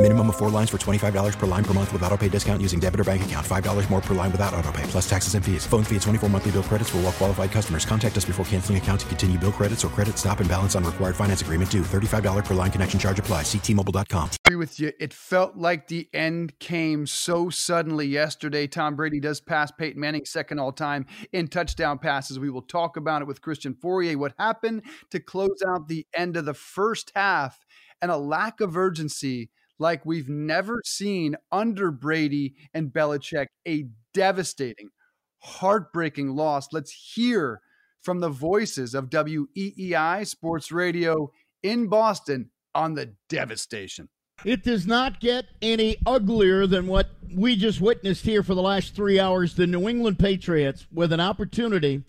[0.00, 2.78] Minimum of four lines for $25 per line per month with auto pay discount using
[2.78, 3.46] debit or bank account.
[3.46, 5.66] $5 more per line without auto pay, plus taxes and fees.
[5.66, 7.86] Phone fee at 24 monthly bill credits for all well qualified customers.
[7.86, 10.84] Contact us before canceling account to continue bill credits or credit stop and balance on
[10.84, 11.80] required finance agreement due.
[11.80, 13.42] $35 per line connection charge apply.
[13.42, 14.30] Ctmobile.com.
[14.44, 14.92] agree with you.
[15.00, 18.66] It felt like the end came so suddenly yesterday.
[18.66, 22.38] Tom Brady does pass Peyton Manning second all time in touchdown passes.
[22.38, 24.16] We will talk about it with Christian Fauria.
[24.16, 27.64] What happened to close out the end of the first half
[28.02, 34.90] and a lack of urgency– like we've never seen under Brady and Belichick, a devastating,
[35.38, 36.68] heartbreaking loss.
[36.72, 37.60] Let's hear
[38.02, 41.30] from the voices of WEEI Sports Radio
[41.62, 44.08] in Boston on the devastation.
[44.44, 48.94] It does not get any uglier than what we just witnessed here for the last
[48.94, 49.54] three hours.
[49.54, 52.02] The New England Patriots with an opportunity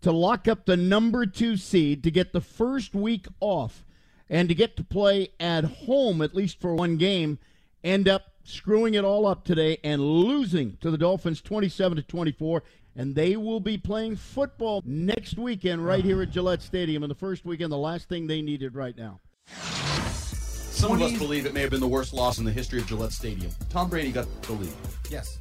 [0.00, 3.84] to lock up the number two seed to get the first week off
[4.28, 7.38] and to get to play at home, at least for one game,
[7.84, 12.62] end up screwing it all up today and losing to the Dolphins 27 to 24.
[12.98, 17.02] And they will be playing football next weekend right here at Gillette Stadium.
[17.02, 19.20] In the first weekend, the last thing they needed right now.
[19.52, 22.86] Some of us believe it may have been the worst loss in the history of
[22.86, 23.50] Gillette Stadium.
[23.70, 24.72] Tom Brady got the lead.
[25.10, 25.38] Yes.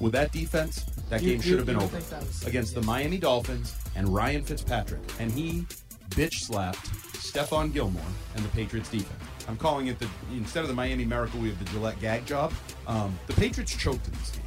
[0.00, 2.74] With that defense, that You- game should you- have been over think that was- against
[2.74, 5.00] the Miami Dolphins and Ryan Fitzpatrick.
[5.18, 5.66] And he
[6.14, 8.02] bitch slapped Stephon Gilmore
[8.34, 9.22] and the Patriots defense.
[9.48, 12.52] I'm calling it the instead of the Miami Miracle, we have the Gillette gag job.
[12.86, 14.42] Um, the Patriots choked in this game.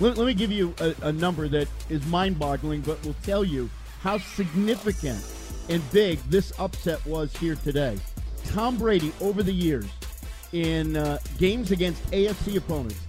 [0.00, 3.44] Let, let me give you a, a number that is mind boggling, but will tell
[3.44, 5.24] you how significant
[5.68, 7.98] and big this upset was here today.
[8.46, 9.86] Tom Brady, over the years,
[10.52, 13.00] in uh, games against AFC opponents,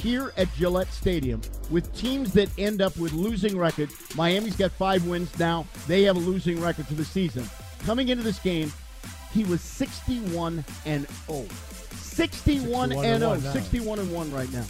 [0.00, 3.94] here at Gillette Stadium, with teams that end up with losing records.
[4.16, 5.66] Miami's got five wins now.
[5.86, 7.48] They have a losing record for the season.
[7.84, 8.72] Coming into this game,
[9.32, 11.46] he was 61 and 0.
[11.90, 13.38] 61 and 0.
[13.38, 14.64] 61 and 1 right now.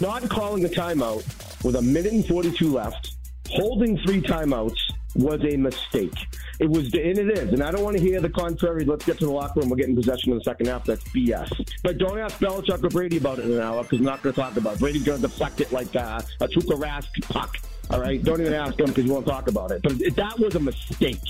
[0.00, 1.24] Not calling a timeout
[1.64, 3.14] with a minute and 42 left,
[3.48, 4.78] holding three timeouts
[5.14, 6.14] was a mistake.
[6.60, 7.52] It was, and it is.
[7.52, 8.84] And I don't want to hear the contrary.
[8.84, 9.68] Let's get to the locker room.
[9.68, 10.84] We're getting possession in the second half.
[10.84, 11.68] That's BS.
[11.82, 14.34] But don't ask Belichick or Brady about it in an hour because I'm not going
[14.34, 14.80] to talk about it.
[14.80, 17.56] Brady's going to deflect it like uh, a Tuukka Rask puck.
[17.90, 18.22] All right?
[18.22, 19.82] Don't even ask him because you won't talk about it.
[19.82, 21.20] But it, that was a mistake.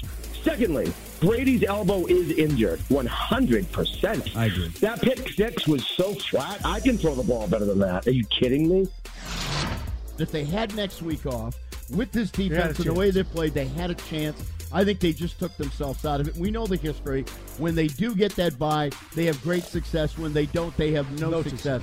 [0.42, 4.36] Secondly, Brady's elbow is injured, 100%.
[4.36, 4.68] I agree.
[4.80, 6.60] That pick six was so flat.
[6.66, 8.06] I can throw the ball better than that.
[8.06, 8.86] Are you kidding me?
[10.18, 11.56] If they had next week off
[11.90, 14.38] with this had a defense and the way they played, they had a chance.
[14.74, 16.36] I think they just took themselves out of it.
[16.36, 17.24] We know the history.
[17.58, 20.18] When they do get that bye, they have great success.
[20.18, 21.80] When they don't, they have no, success.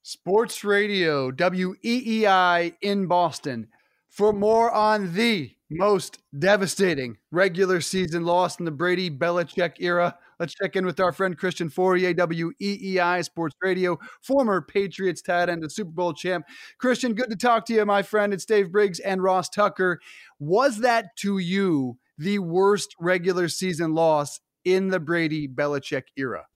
[0.00, 3.68] Sports Radio, WEEI in Boston.
[4.08, 10.54] For more on the most devastating regular season loss in the Brady Belichick era, let's
[10.54, 15.70] check in with our friend Christian Fauria, WEEI Sports Radio, former Patriots tight end and
[15.70, 16.46] Super Bowl champ.
[16.78, 18.32] Christian, good to talk to you, my friend.
[18.32, 20.00] It's Dave Briggs and Ross Tucker.
[20.40, 26.46] Was that to you the worst regular season loss in the Brady Belichick era?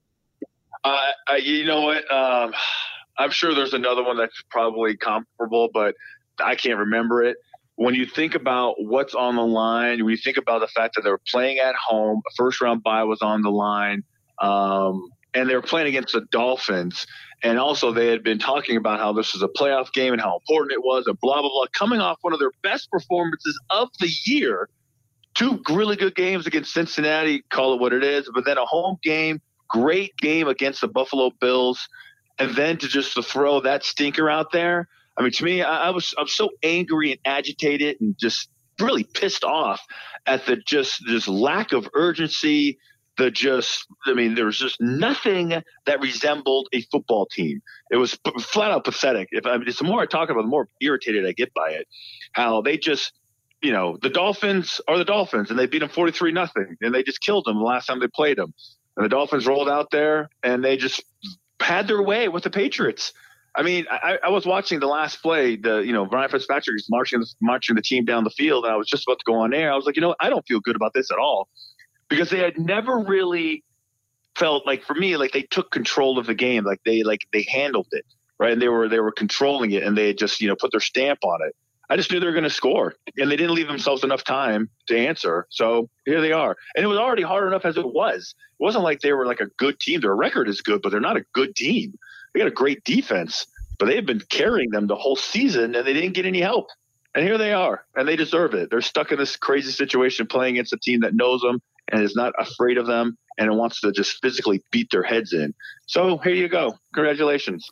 [0.82, 2.10] Uh, I, you know what?
[2.10, 2.52] Um,
[3.18, 5.94] I'm sure there's another one that's probably comparable, but
[6.42, 7.36] I can't remember it.
[7.76, 11.02] When you think about what's on the line, when you think about the fact that
[11.02, 14.04] they were playing at home, a first round bye was on the line,
[14.40, 17.06] um, and they were playing against the Dolphins.
[17.42, 20.36] And also, they had been talking about how this was a playoff game and how
[20.36, 21.66] important it was, and blah, blah, blah.
[21.72, 24.68] Coming off one of their best performances of the year,
[25.34, 28.96] two really good games against Cincinnati, call it what it is, but then a home
[29.02, 31.88] game, great game against the Buffalo Bills.
[32.38, 34.88] And then to just to throw that stinker out there.
[35.16, 38.48] I mean, to me, I, I was I'm so angry and agitated and just
[38.80, 39.80] really pissed off
[40.26, 42.78] at the just this lack of urgency,
[43.16, 47.62] the just I mean, there was just nothing that resembled a football team.
[47.90, 49.28] It was p- flat out pathetic.
[49.30, 51.70] If I mean, the more I talk about, it, the more irritated I get by
[51.70, 51.86] it.
[52.32, 53.12] How they just
[53.62, 57.02] you know, the Dolphins are the Dolphins, and they beat them forty-three nothing, and they
[57.02, 58.52] just killed them the last time they played them.
[58.96, 61.02] And the Dolphins rolled out there, and they just
[61.60, 63.14] had their way with the Patriots.
[63.56, 65.56] I mean, I, I was watching the last play.
[65.56, 68.76] The you know Brian Fitzpatrick is marching marching the team down the field, and I
[68.76, 69.72] was just about to go on air.
[69.72, 71.48] I was like, you know, I don't feel good about this at all
[72.08, 73.62] because they had never really
[74.36, 77.42] felt like for me like they took control of the game, like they like they
[77.42, 78.04] handled it
[78.38, 80.70] right, and they were they were controlling it, and they had just you know put
[80.70, 81.54] their stamp on it.
[81.90, 84.70] I just knew they were going to score, and they didn't leave themselves enough time
[84.88, 85.46] to answer.
[85.50, 88.34] So here they are, and it was already hard enough as it was.
[88.58, 90.00] It wasn't like they were like a good team.
[90.00, 91.94] Their record is good, but they're not a good team.
[92.34, 93.46] They got a great defense,
[93.78, 96.68] but they've been carrying them the whole season, and they didn't get any help.
[97.14, 98.70] And here they are, and they deserve it.
[98.70, 101.60] They're stuck in this crazy situation playing against a team that knows them
[101.92, 105.54] and is not afraid of them and wants to just physically beat their heads in.
[105.86, 106.74] So here you go.
[106.92, 107.68] Congratulations.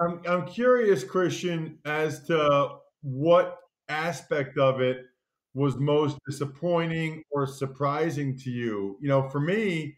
[0.00, 3.58] I'm, I'm curious, Christian, as to what
[3.88, 5.06] aspect of it
[5.54, 8.96] was most disappointing or surprising to you?
[9.00, 9.96] You know, for me,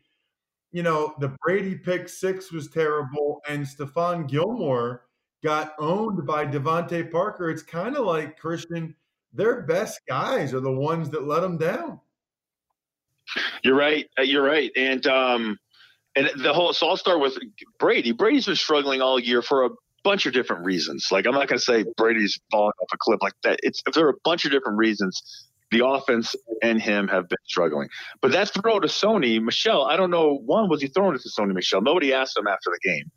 [0.75, 5.05] you know, the Brady pick six was terrible, and Stephon Gilmore
[5.45, 7.49] got owned by DeVante Parker.
[7.49, 8.93] It's kind of like Christian,
[9.33, 12.01] their best guys are the ones that let them down.
[13.63, 14.11] You're right.
[14.19, 14.73] Uh, you're right.
[14.75, 15.57] And um,
[16.17, 17.39] and the whole so I'll start with
[17.79, 18.11] Brady.
[18.11, 19.71] Brady's been struggling all year for a
[20.03, 21.07] bunch of different reasons.
[21.13, 23.61] Like I'm not to say Brady's falling off a cliff like that.
[23.63, 25.23] It's if there are a bunch of different reasons.
[25.75, 27.89] The offense and him have been struggling.
[28.21, 30.37] But that throw to Sony Michel, I don't know.
[30.37, 31.83] One was he throwing it to Sony Michel?
[31.83, 33.11] Nobody asked him after the game.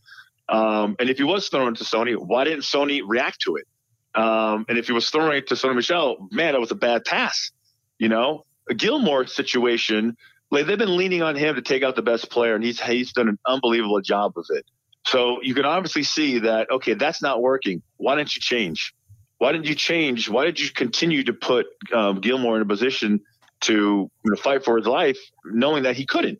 [0.49, 3.67] Um, and if he was throwing it to Sony, why didn't Sony react to it?
[4.15, 7.05] Um, and if he was throwing it to Sony Michelle, man, that was a bad
[7.05, 7.51] pass.
[7.99, 10.17] You know, a Gilmore situation,
[10.49, 13.13] like they've been leaning on him to take out the best player, and he's he's
[13.13, 14.65] done an unbelievable job of it.
[15.05, 17.83] So you can obviously see that, okay, that's not working.
[17.97, 18.95] Why don't you change?
[19.37, 20.29] Why didn't you change?
[20.29, 23.21] Why did you continue to put um, Gilmore in a position
[23.61, 26.39] to you know, fight for his life, knowing that he couldn't?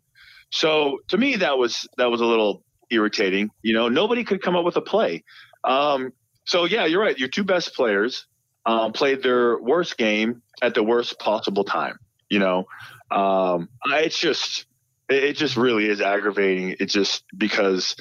[0.50, 3.50] So to me, that was that was a little irritating.
[3.62, 5.24] You know, nobody could come up with a play.
[5.64, 6.12] Um,
[6.44, 7.18] so yeah, you're right.
[7.18, 8.26] Your two best players
[8.66, 11.98] um, played their worst game at the worst possible time.
[12.30, 12.66] You know,
[13.10, 14.66] um, it's just
[15.08, 16.76] it just really is aggravating.
[16.80, 17.96] It's just because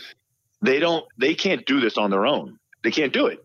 [0.62, 2.57] they don't they can't do this on their own.
[2.83, 3.39] They can't do it.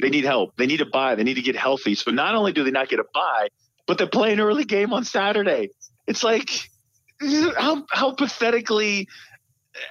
[0.00, 0.56] They need help.
[0.56, 1.14] They need a bye.
[1.14, 1.94] They need to get healthy.
[1.94, 3.48] So not only do they not get a bye,
[3.86, 5.70] but they're playing early game on Saturday.
[6.06, 6.48] It's like
[7.56, 9.08] how how pathetically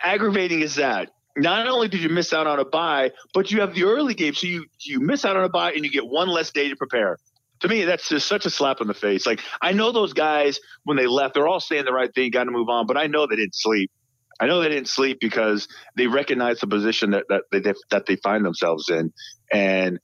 [0.04, 1.10] aggravating is that?
[1.38, 4.34] Not only did you miss out on a bye, but you have the early game,
[4.34, 6.76] so you you miss out on a bye and you get one less day to
[6.76, 7.18] prepare.
[7.62, 9.26] To me, that's just such a slap in the face.
[9.26, 12.46] Like I know those guys when they left, they're all saying the right thing, got
[12.46, 13.92] to move on, but I know they didn't sleep.
[14.40, 17.60] I know they didn't sleep because they recognize the position that, that they
[17.92, 19.12] that they find themselves in,
[19.52, 20.00] and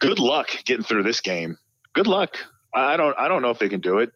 [0.00, 1.56] good luck getting through this game.
[1.94, 2.36] Good luck.
[2.74, 4.10] I don't I don't know if they can do it.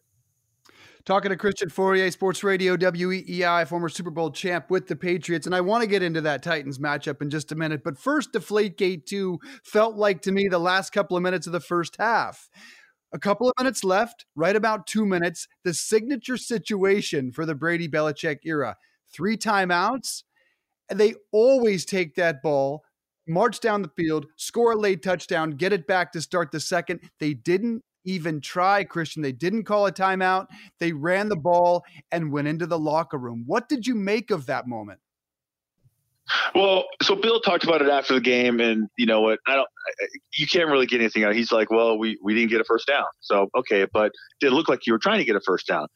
[1.05, 5.45] Talking to Christian Fauria, Sports Radio WEEI, former Super Bowl champ with the Patriots.
[5.45, 7.81] And I want to get into that Titans matchup in just a minute.
[7.83, 11.59] But first, Deflategate 2 felt like to me the last couple of minutes of the
[11.59, 12.49] first half.
[13.13, 17.87] A couple of minutes left, right about two minutes, the signature situation for the Brady
[17.87, 18.75] Belichick era
[19.13, 20.23] three timeouts.
[20.89, 22.83] And they always take that ball,
[23.27, 26.99] march down the field, score a late touchdown, get it back to start the second.
[27.19, 29.23] They didn't even try, Christian.
[29.23, 30.47] They didn't call a timeout.
[30.79, 33.43] They ran the ball and went into the locker room.
[33.47, 34.99] What did you make of that moment?
[36.55, 39.39] Well, so Bill talked about it after the game, and you know what?
[39.47, 39.67] I don't.
[40.37, 41.35] You can't really get anything out.
[41.35, 44.11] He's like, "Well, we we didn't get a first down, so okay, but
[44.41, 45.87] it looked like you were trying to get a first down."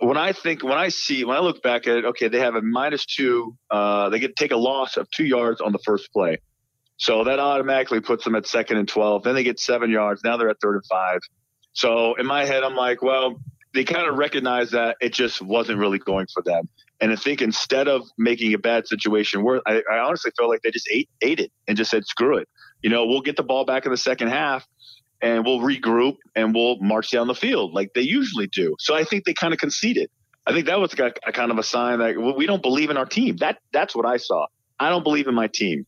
[0.00, 2.54] When I think when I see when I look back at it, okay, they have
[2.54, 3.56] a minus two.
[3.70, 6.38] Uh, they get take a loss of two yards on the first play,
[6.96, 9.22] so that automatically puts them at second and twelve.
[9.22, 10.22] Then they get seven yards.
[10.24, 11.20] Now they're at third and five.
[11.72, 13.40] So in my head, I'm like, well,
[13.74, 16.68] they kind of recognized that it just wasn't really going for them.
[17.00, 20.62] And I think instead of making a bad situation worse, I, I honestly felt like
[20.62, 22.48] they just ate, ate it and just said, screw it.
[22.82, 24.64] You know, we'll get the ball back in the second half
[25.24, 28.76] and we'll regroup and we'll march down the field like they usually do.
[28.78, 30.10] So I think they kind of conceded.
[30.46, 32.98] I think that was a, a kind of a sign that we don't believe in
[32.98, 33.38] our team.
[33.38, 34.46] That that's what I saw.
[34.78, 35.86] I don't believe in my team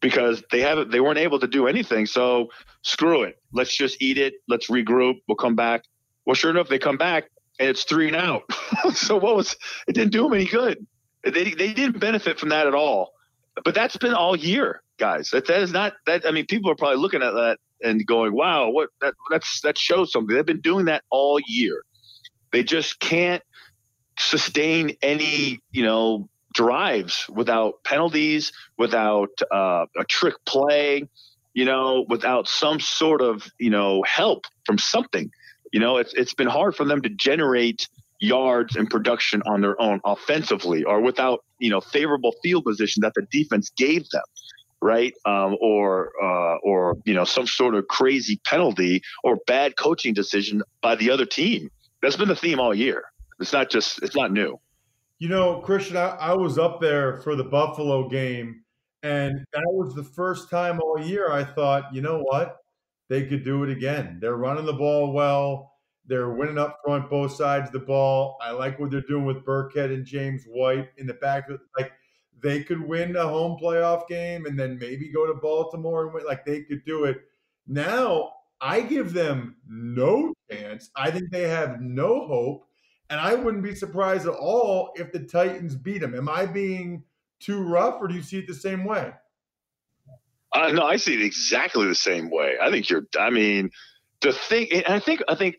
[0.00, 2.06] because they haven't they weren't able to do anything.
[2.06, 2.48] So
[2.80, 3.38] screw it.
[3.52, 4.34] Let's just eat it.
[4.48, 5.20] Let's regroup.
[5.28, 5.82] We'll come back.
[6.24, 7.24] Well, sure enough, they come back
[7.60, 8.44] and it's three and out.
[8.94, 9.54] so what was
[9.86, 10.86] it didn't do them any good.
[11.24, 13.12] They they didn't benefit from that at all.
[13.66, 15.28] But that's been all year, guys.
[15.30, 16.26] That that is not that.
[16.26, 19.78] I mean, people are probably looking at that and going, "Wow, what that that's that
[19.78, 21.82] shows something." They've been doing that all year.
[22.52, 23.42] They just can't
[24.18, 31.08] sustain any, you know, drives without penalties, without uh, a trick play,
[31.54, 35.30] you know, without some sort of, you know, help from something.
[35.72, 37.88] You know, it's it's been hard for them to generate
[38.20, 43.12] yards and production on their own offensively or without, you know, favorable field position that
[43.14, 44.22] the defense gave them
[44.82, 45.14] right?
[45.24, 50.62] Um, or uh, or you know some sort of crazy penalty or bad coaching decision
[50.82, 51.70] by the other team.
[52.02, 53.04] That's been the theme all year.
[53.40, 54.58] It's not just it's not new.
[55.18, 58.64] You know, Christian, I, I was up there for the Buffalo game,
[59.04, 62.56] and that was the first time all year I thought, you know what,
[63.08, 64.18] they could do it again.
[64.20, 65.70] They're running the ball well.
[66.06, 68.36] They're winning up front, both sides of the ball.
[68.42, 71.48] I like what they're doing with Burkhead and James White in the back.
[71.78, 71.92] Like
[72.42, 76.24] they could win a home playoff game and then maybe go to Baltimore and win.
[76.24, 77.22] Like they could do it.
[77.66, 80.90] Now I give them no chance.
[80.96, 82.66] I think they have no hope.
[83.10, 86.14] And I wouldn't be surprised at all if the Titans beat them.
[86.14, 87.04] Am I being
[87.40, 89.12] too rough or do you see it the same way?
[90.54, 92.56] Uh, no, I see it exactly the same way.
[92.60, 93.70] I think you're, I mean,
[94.20, 95.56] the thing, I think, I think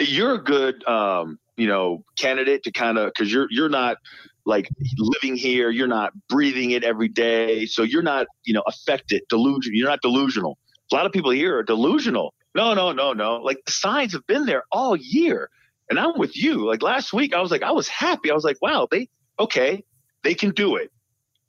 [0.00, 3.96] you're a good, um, you know, candidate to kind of, cause you're, you're not
[4.44, 4.68] like
[4.98, 5.70] living here.
[5.70, 7.66] You're not breathing it every day.
[7.66, 9.74] So you're not, you know, affected, delusion.
[9.74, 10.58] You're not delusional.
[10.90, 12.34] A lot of people here are delusional.
[12.54, 13.36] No, no, no, no.
[13.36, 15.48] Like the signs have been there all year.
[15.88, 16.66] And I'm with you.
[16.66, 18.30] Like last week, I was like, I was happy.
[18.30, 19.84] I was like, wow, they, okay,
[20.22, 20.90] they can do it.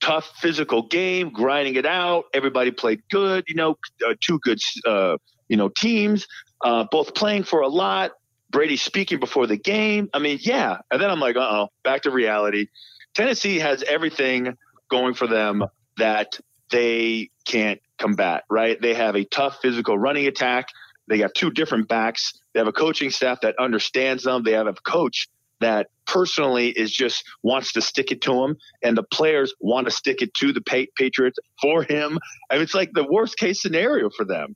[0.02, 2.26] Tough physical game, grinding it out.
[2.34, 5.18] Everybody played good, you know, uh, two good, uh,
[5.48, 6.28] you know, teams,
[6.64, 8.12] uh, both playing for a lot.
[8.54, 10.10] Brady speaking before the game.
[10.14, 10.78] I mean, yeah.
[10.90, 12.68] And then I'm like, uh oh, back to reality.
[13.14, 14.58] Tennessee has everything
[14.90, 15.66] going for them
[15.98, 16.40] that
[16.72, 18.82] they can't combat, right?
[18.82, 20.68] They have a tough physical running attack.
[21.08, 22.34] They have two different backs.
[22.54, 24.44] They have a coaching staff that understands them.
[24.44, 25.28] They have a coach
[25.60, 29.92] that personally is just wants to stick it to him, and the players want to
[29.92, 32.20] stick it to the Patriots for him.
[32.50, 34.56] I mean, it's like the worst case scenario for them.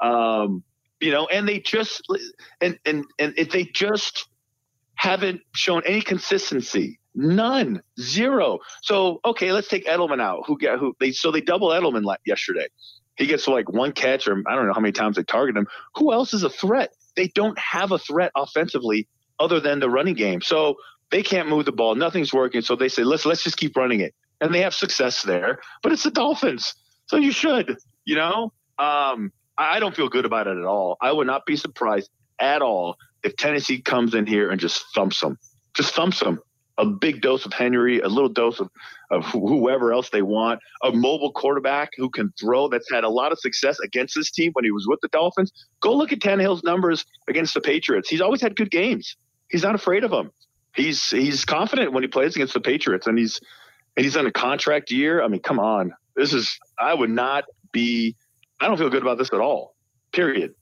[0.00, 0.64] Um,
[1.00, 2.02] you know, and they just
[2.60, 4.28] and and and if they just
[4.94, 8.58] haven't shown any consistency, none, zero.
[8.82, 10.44] So okay, let's take Edelman out.
[10.46, 12.66] Who get who they so they double Edelman yesterday.
[13.16, 15.66] He gets like one catch, or I don't know how many times they target him.
[15.96, 16.92] Who else is a threat?
[17.16, 19.08] They don't have a threat offensively
[19.40, 20.40] other than the running game.
[20.40, 20.76] So
[21.10, 21.94] they can't move the ball.
[21.96, 22.60] Nothing's working.
[22.60, 25.58] So they say, let's let's just keep running it, and they have success there.
[25.82, 26.74] But it's the Dolphins,
[27.06, 28.52] so you should, you know.
[28.78, 30.96] Um, I don't feel good about it at all.
[31.00, 35.20] I would not be surprised at all if Tennessee comes in here and just thumps
[35.20, 35.36] them,
[35.74, 36.40] just thumps them.
[36.80, 38.70] A big dose of Henry, a little dose of,
[39.10, 43.32] of whoever else they want, a mobile quarterback who can throw that's had a lot
[43.32, 45.52] of success against this team when he was with the Dolphins.
[45.80, 48.08] Go look at Tannehill's numbers against the Patriots.
[48.08, 49.16] He's always had good games.
[49.50, 50.30] He's not afraid of them.
[50.76, 53.40] He's he's confident when he plays against the Patriots, and he's
[53.96, 55.20] and he's on a contract year.
[55.20, 58.14] I mean, come on, this is I would not be
[58.60, 59.76] I don't feel good about this at all.
[60.12, 60.54] Period.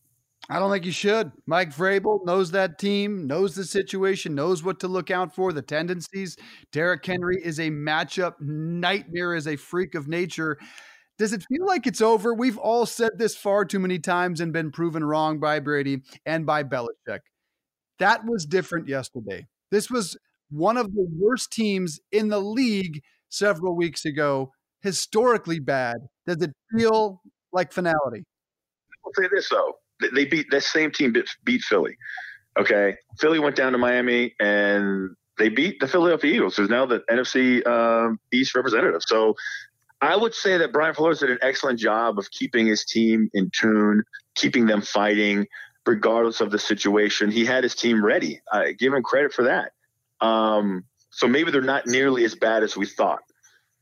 [0.49, 1.33] I don't think you should.
[1.47, 5.63] Mike Vrabel knows that team, knows the situation, knows what to look out for, the
[5.63, 6.37] tendencies.
[6.71, 10.59] Derrick Henry is a matchup nightmare, is a freak of nature.
[11.19, 12.33] Does it feel like it's over?
[12.33, 16.47] We've all said this far too many times and been proven wrong by Brady and
[16.47, 17.21] by Belichick.
[17.99, 19.47] That was different yesterday.
[19.71, 20.17] This was
[20.51, 25.97] one of the worst teams in the league several weeks ago, historically bad.
[26.27, 27.23] Does it feel
[27.57, 28.25] like finality.
[29.05, 29.75] I'll say this though:
[30.15, 31.97] they beat that same team beat, Philly.
[32.59, 37.01] Okay, Philly went down to Miami and they beat the Philadelphia Eagles, who's now the
[37.11, 39.03] NFC um, East representative.
[39.07, 39.35] So
[40.01, 43.51] I would say that Brian Flores did an excellent job of keeping his team in
[43.51, 44.05] tune,
[44.35, 45.47] keeping them fighting,
[45.87, 47.31] regardless of the situation.
[47.31, 48.41] He had his team ready.
[48.51, 49.73] I give him credit for that.
[50.21, 53.21] Um, so maybe they're not nearly as bad as we thought.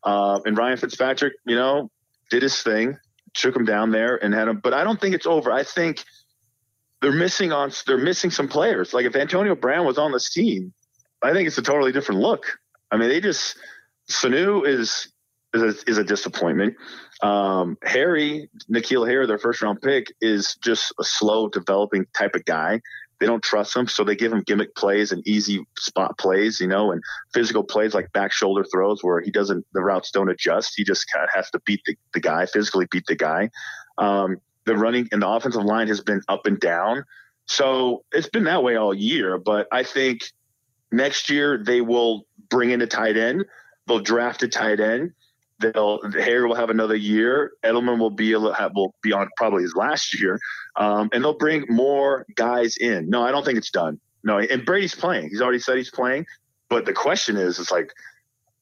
[0.03, 1.91] Uh, and Ryan Fitzpatrick, you know,
[2.31, 2.97] did his thing
[3.35, 4.61] took him down there and had him.
[4.63, 5.53] But I don't think it's over.
[5.53, 6.05] I think
[7.03, 8.95] they're missing on they're missing some players.
[8.95, 10.73] Like if Antonio Brown was on this team,
[11.23, 12.59] I think it's a totally different look.
[12.91, 13.57] I mean, they just
[14.11, 15.13] Sanu is
[15.53, 16.75] is a, is a disappointment.
[17.23, 22.45] Um, Harry, N'Keal Harry, their first round pick, is just a slow developing type of
[22.45, 22.81] guy.
[23.25, 26.67] They don't trust him, so they give him gimmick plays and easy spot plays, you
[26.67, 27.03] know, and
[27.33, 30.75] physical plays like back shoulder throws where he doesn't, the routes don't adjust.
[30.77, 33.49] He just kind of has to beat the, the guy, physically beat the guy.
[33.97, 37.05] Um, the running and the offensive line has been up and down.
[37.47, 39.39] So it's been that way all year.
[39.39, 40.25] But I think
[40.93, 43.47] next year they will bring in a tight end.
[43.87, 45.13] They'll draft a tight end.
[45.73, 47.53] They'll Harry will have another year.
[47.65, 50.39] Edelman will be a little, will be on probably his last year,
[50.77, 53.09] um, and they'll bring more guys in.
[53.09, 54.01] No, I don't think it's done.
[54.23, 55.29] No, and Brady's playing.
[55.29, 56.27] He's already said he's playing.
[56.69, 57.93] But the question is, it's like,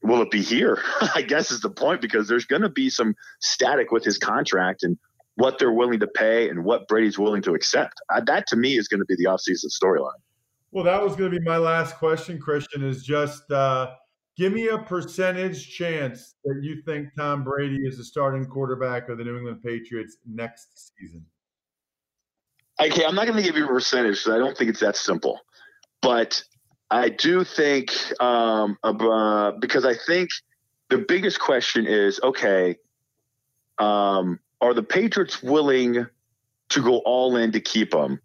[0.02, 0.82] will it be here?
[1.14, 4.82] I guess is the point because there's going to be some static with his contract
[4.82, 4.98] and
[5.36, 7.94] what they're willing to pay and what Brady's willing to accept.
[8.12, 10.20] Uh, that to me is going to be the offseason storyline.
[10.72, 12.82] Well, that was going to be my last question, Christian.
[12.82, 13.94] Is just uh,
[14.36, 19.18] Give me a percentage chance that you think Tom Brady is the starting quarterback of
[19.18, 21.24] the New England Patriots next season.
[22.80, 24.96] Okay, I'm not going to give you a percentage because I don't think it's that
[24.96, 25.38] simple.
[26.00, 26.42] But
[26.90, 30.30] I do think, um, uh, because I think
[30.88, 32.76] the biggest question is okay,
[33.78, 36.06] um, are the Patriots willing
[36.70, 38.20] to go all in to keep him?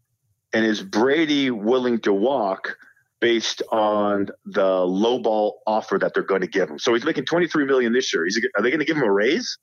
[0.54, 2.78] And is Brady willing to walk
[3.20, 6.78] based on the low ball offer that they're going to give him.
[6.78, 8.26] So he's making 23 million this year.
[8.26, 9.58] He's, are they going to give him a raise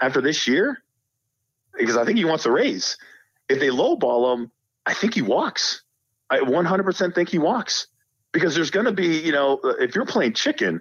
[0.00, 0.78] after this year?
[1.76, 2.96] Because I think he wants a raise.
[3.48, 4.50] If they lowball him,
[4.86, 5.82] I think he walks.
[6.30, 7.88] I 100% think he walks
[8.32, 10.80] because there's going to be, you know, if you're playing chicken,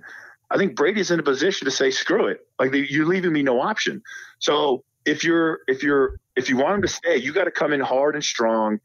[0.52, 2.48] I think Brady's in a position to say, screw it.
[2.60, 4.04] Like you're leaving me no option.
[4.40, 7.74] So if you're, if you're, if you want him to stay, you got to come
[7.74, 8.80] in hard and strong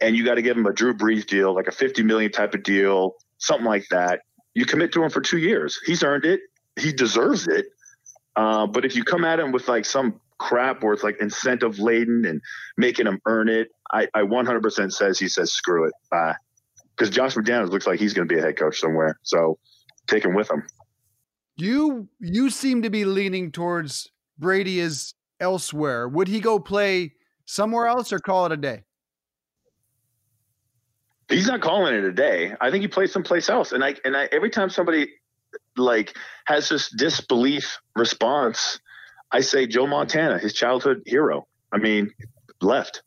[0.00, 2.54] and you got to give him a Drew Brees deal, like a 50 million type
[2.54, 4.20] of deal, something like that.
[4.54, 5.78] You commit to him for two years.
[5.84, 6.40] He's earned it.
[6.78, 7.66] He deserves it.
[8.36, 11.78] Uh, but if you come at him with like some crap where it's like incentive
[11.78, 12.40] laden and
[12.76, 15.92] making him earn it, I, I 100% says he says screw it.
[16.10, 16.34] Bye.
[16.96, 19.18] Because Josh McDaniels looks like he's going to be a head coach somewhere.
[19.22, 19.58] So
[20.06, 20.62] take him with him.
[21.58, 26.06] You you seem to be leaning towards Brady is elsewhere.
[26.06, 27.14] Would he go play
[27.46, 28.84] somewhere else or call it a day?
[31.28, 32.54] He's not calling it a day.
[32.60, 33.72] I think he plays someplace else.
[33.72, 35.08] And I and I every time somebody
[35.76, 36.16] like
[36.46, 38.78] has this disbelief response,
[39.32, 41.46] I say Joe Montana, his childhood hero.
[41.72, 42.12] I mean,
[42.60, 43.02] left.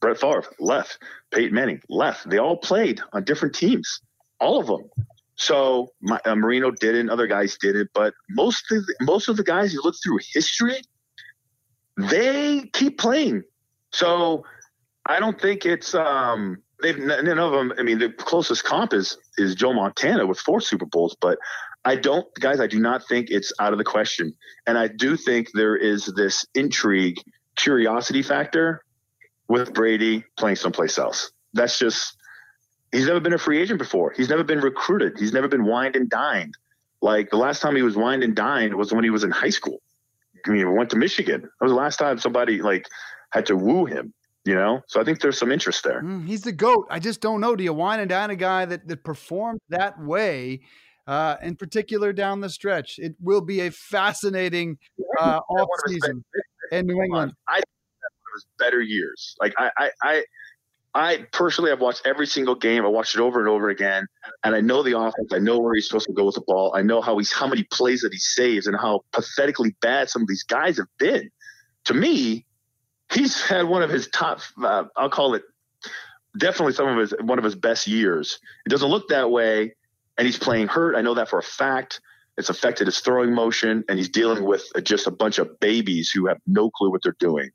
[0.00, 0.98] Brett Favre left.
[1.30, 2.28] Peyton Manning left.
[2.28, 4.00] They all played on different teams,
[4.40, 4.88] all of them.
[5.36, 7.10] So my, uh, Marino didn't.
[7.10, 10.18] Other guys did it, But most of the, most of the guys you look through
[10.32, 10.80] history,
[11.96, 13.42] they keep playing.
[13.92, 14.44] So
[15.06, 17.72] I don't think it's um, they've none of them.
[17.78, 21.38] I mean, the closest comp is is Joe Montana with four Super Bowls, but
[21.84, 22.60] I don't, guys.
[22.60, 24.34] I do not think it's out of the question,
[24.66, 27.20] and I do think there is this intrigue,
[27.56, 28.82] curiosity factor
[29.48, 31.30] with Brady playing someplace else.
[31.54, 32.16] That's just
[32.92, 34.12] he's never been a free agent before.
[34.16, 35.18] He's never been recruited.
[35.18, 36.54] He's never been wined and dined.
[37.00, 39.50] Like the last time he was wined and dined was when he was in high
[39.50, 39.80] school.
[40.46, 41.42] I mean, he went to Michigan.
[41.42, 42.86] That was the last time somebody like
[43.30, 44.14] had to woo him
[44.48, 44.80] you know?
[44.86, 46.02] So i think there's some interest there.
[46.02, 46.86] Mm, he's the goat.
[46.90, 47.54] I just don't know.
[47.54, 50.60] Do you wine and dine a guy that, that performed that way
[51.06, 52.98] uh, in particular down the stretch?
[52.98, 54.78] It will be a fascinating
[55.20, 56.24] uh, off season
[56.72, 57.34] in new england.
[57.46, 59.36] I of better years.
[59.40, 60.24] Like I, I i
[60.94, 62.84] I personally have watched every single game.
[62.84, 64.06] I watched it over and over again,
[64.42, 65.30] and I know the offense.
[65.32, 66.72] I know where he's supposed to go with the ball.
[66.74, 70.22] I know how he's how many plays that he saves and how pathetically bad some
[70.22, 71.28] of these guys have been.
[71.84, 72.46] To me,
[73.12, 74.40] he's had one of his top.
[74.62, 75.42] Uh, I'll call it
[76.36, 78.38] definitely some of his one of his best years.
[78.66, 79.74] It doesn't look that way,
[80.16, 80.96] and he's playing hurt.
[80.96, 82.00] I know that for a fact.
[82.36, 86.26] It's affected his throwing motion, and he's dealing with just a bunch of babies who
[86.26, 87.50] have no clue what they're doing.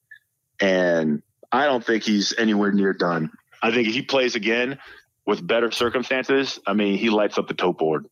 [0.60, 1.24] And
[1.54, 3.32] I don't think he's anywhere near done.
[3.62, 4.78] I think if he plays again
[5.26, 8.08] with better circumstances, I mean, he lights up the toe board.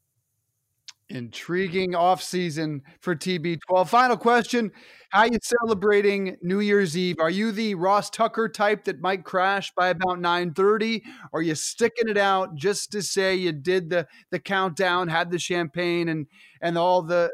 [1.11, 3.87] Intriguing offseason for TB12.
[3.87, 4.71] Final question.
[5.09, 7.17] How you celebrating New Year's Eve?
[7.19, 11.03] Are you the Ross Tucker type that might crash by about 9:30?
[11.33, 15.31] Or are you sticking it out just to say you did the the countdown, had
[15.31, 16.27] the champagne and
[16.61, 17.29] and all the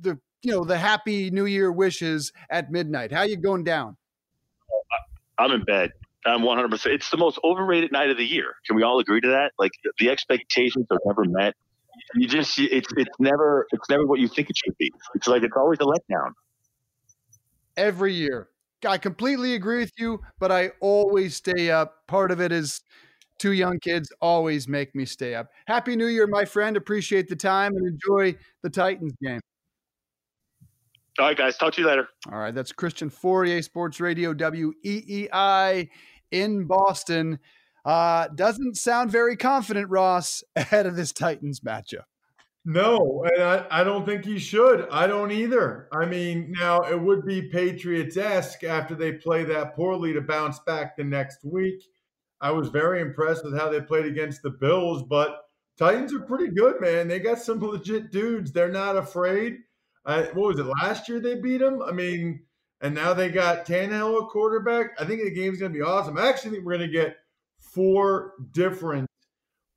[0.00, 3.10] the you know the happy New Year wishes at midnight?
[3.10, 3.96] How you going down?
[5.38, 5.90] I'm in bed.
[6.24, 6.86] I'm 100%.
[6.86, 8.54] It's the most overrated night of the year.
[8.66, 9.52] Can we all agree to that?
[9.58, 11.54] Like the expectations are never met
[12.14, 14.92] you just it's it's never it's never what you think it should be.
[15.14, 16.32] It's like it's always a letdown.
[17.76, 18.48] Every year,
[18.86, 22.06] I completely agree with you, but I always stay up.
[22.06, 22.82] Part of it is
[23.38, 25.48] two young kids always make me stay up.
[25.66, 26.76] Happy New Year, my friend.
[26.76, 29.40] Appreciate the time and enjoy the Titans game.
[31.18, 31.56] All right, guys.
[31.56, 32.08] Talk to you later.
[32.30, 32.54] All right.
[32.54, 35.88] That's Christian Fauria, Sports Radio, WEEI
[36.30, 37.38] in Boston.
[37.86, 42.04] Uh, doesn't sound very confident, Ross, ahead of this Titans matchup.
[42.64, 44.88] No, and I, I don't think he should.
[44.90, 45.88] I don't either.
[45.92, 50.58] I mean, now it would be Patriots esque after they play that poorly to bounce
[50.66, 51.80] back the next week.
[52.40, 55.42] I was very impressed with how they played against the Bills, but
[55.78, 57.06] Titans are pretty good, man.
[57.06, 58.50] They got some legit dudes.
[58.50, 59.58] They're not afraid.
[60.02, 61.80] What was it last year they beat them?
[61.82, 62.40] I mean,
[62.80, 65.00] and now they got Tannehill a quarterback.
[65.00, 66.18] I think the game's going to be awesome.
[66.18, 67.16] I actually think we're going to get
[67.74, 69.06] four different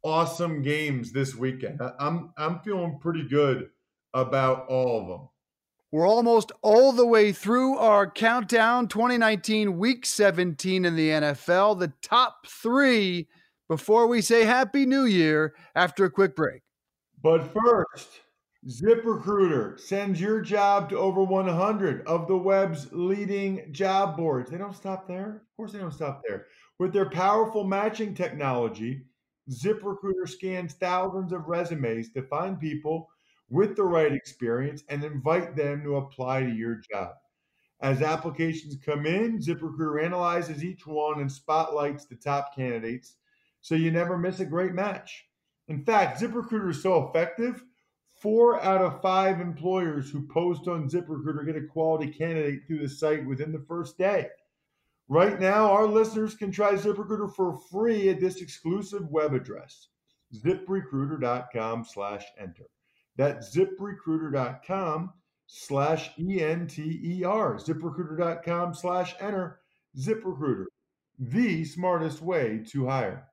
[0.04, 1.82] awesome games this weekend.
[2.00, 3.70] I'm I'm feeling pretty good
[4.14, 5.30] about all of them.
[5.92, 11.92] We're almost all the way through our countdown 2019 week 17 in the NFL, the
[12.04, 13.28] top 3
[13.68, 16.62] before we say happy new year after a quick break.
[17.24, 18.22] But first,
[18.68, 24.52] ZipRecruiter sends your job to over 100 of the web's leading job boards.
[24.52, 25.38] They don't stop there.
[25.38, 26.46] Of course they don't stop there.
[26.80, 29.04] With their powerful matching technology,
[29.52, 33.10] ZipRecruiter scans thousands of resumes to find people
[33.50, 37.16] with the right experience and invite them to apply to your job.
[37.82, 43.16] As applications come in, ZipRecruiter analyzes each one and spotlights the top candidates
[43.60, 45.26] so you never miss a great match.
[45.68, 47.62] In fact, ZipRecruiter is so effective,
[48.14, 52.90] four out of five employers who post on ZipRecruiter get a quality candidate through the
[52.90, 54.28] site within the first day.
[55.12, 59.88] Right now, our listeners can try ZipRecruiter for free at this exclusive web address,
[60.36, 62.68] ziprecruiter.com slash enter.
[63.18, 65.12] That's ziprecruiter.com
[65.47, 69.62] slash E-N-T-E-R, ziprecruiter.com slash enter,
[69.97, 70.66] ZipRecruiter,
[71.18, 73.29] the smartest way to hire.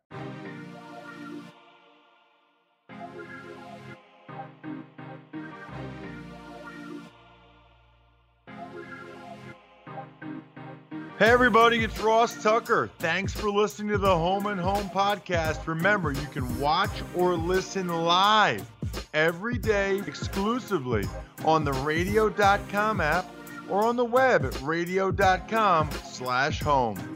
[11.26, 12.88] Hey, everybody, it's Ross Tucker.
[13.00, 15.66] Thanks for listening to the Home and Home podcast.
[15.66, 18.64] Remember, you can watch or listen live
[19.12, 21.02] every day exclusively
[21.44, 23.28] on the radio.com app
[23.68, 27.15] or on the web at radio.com slash home.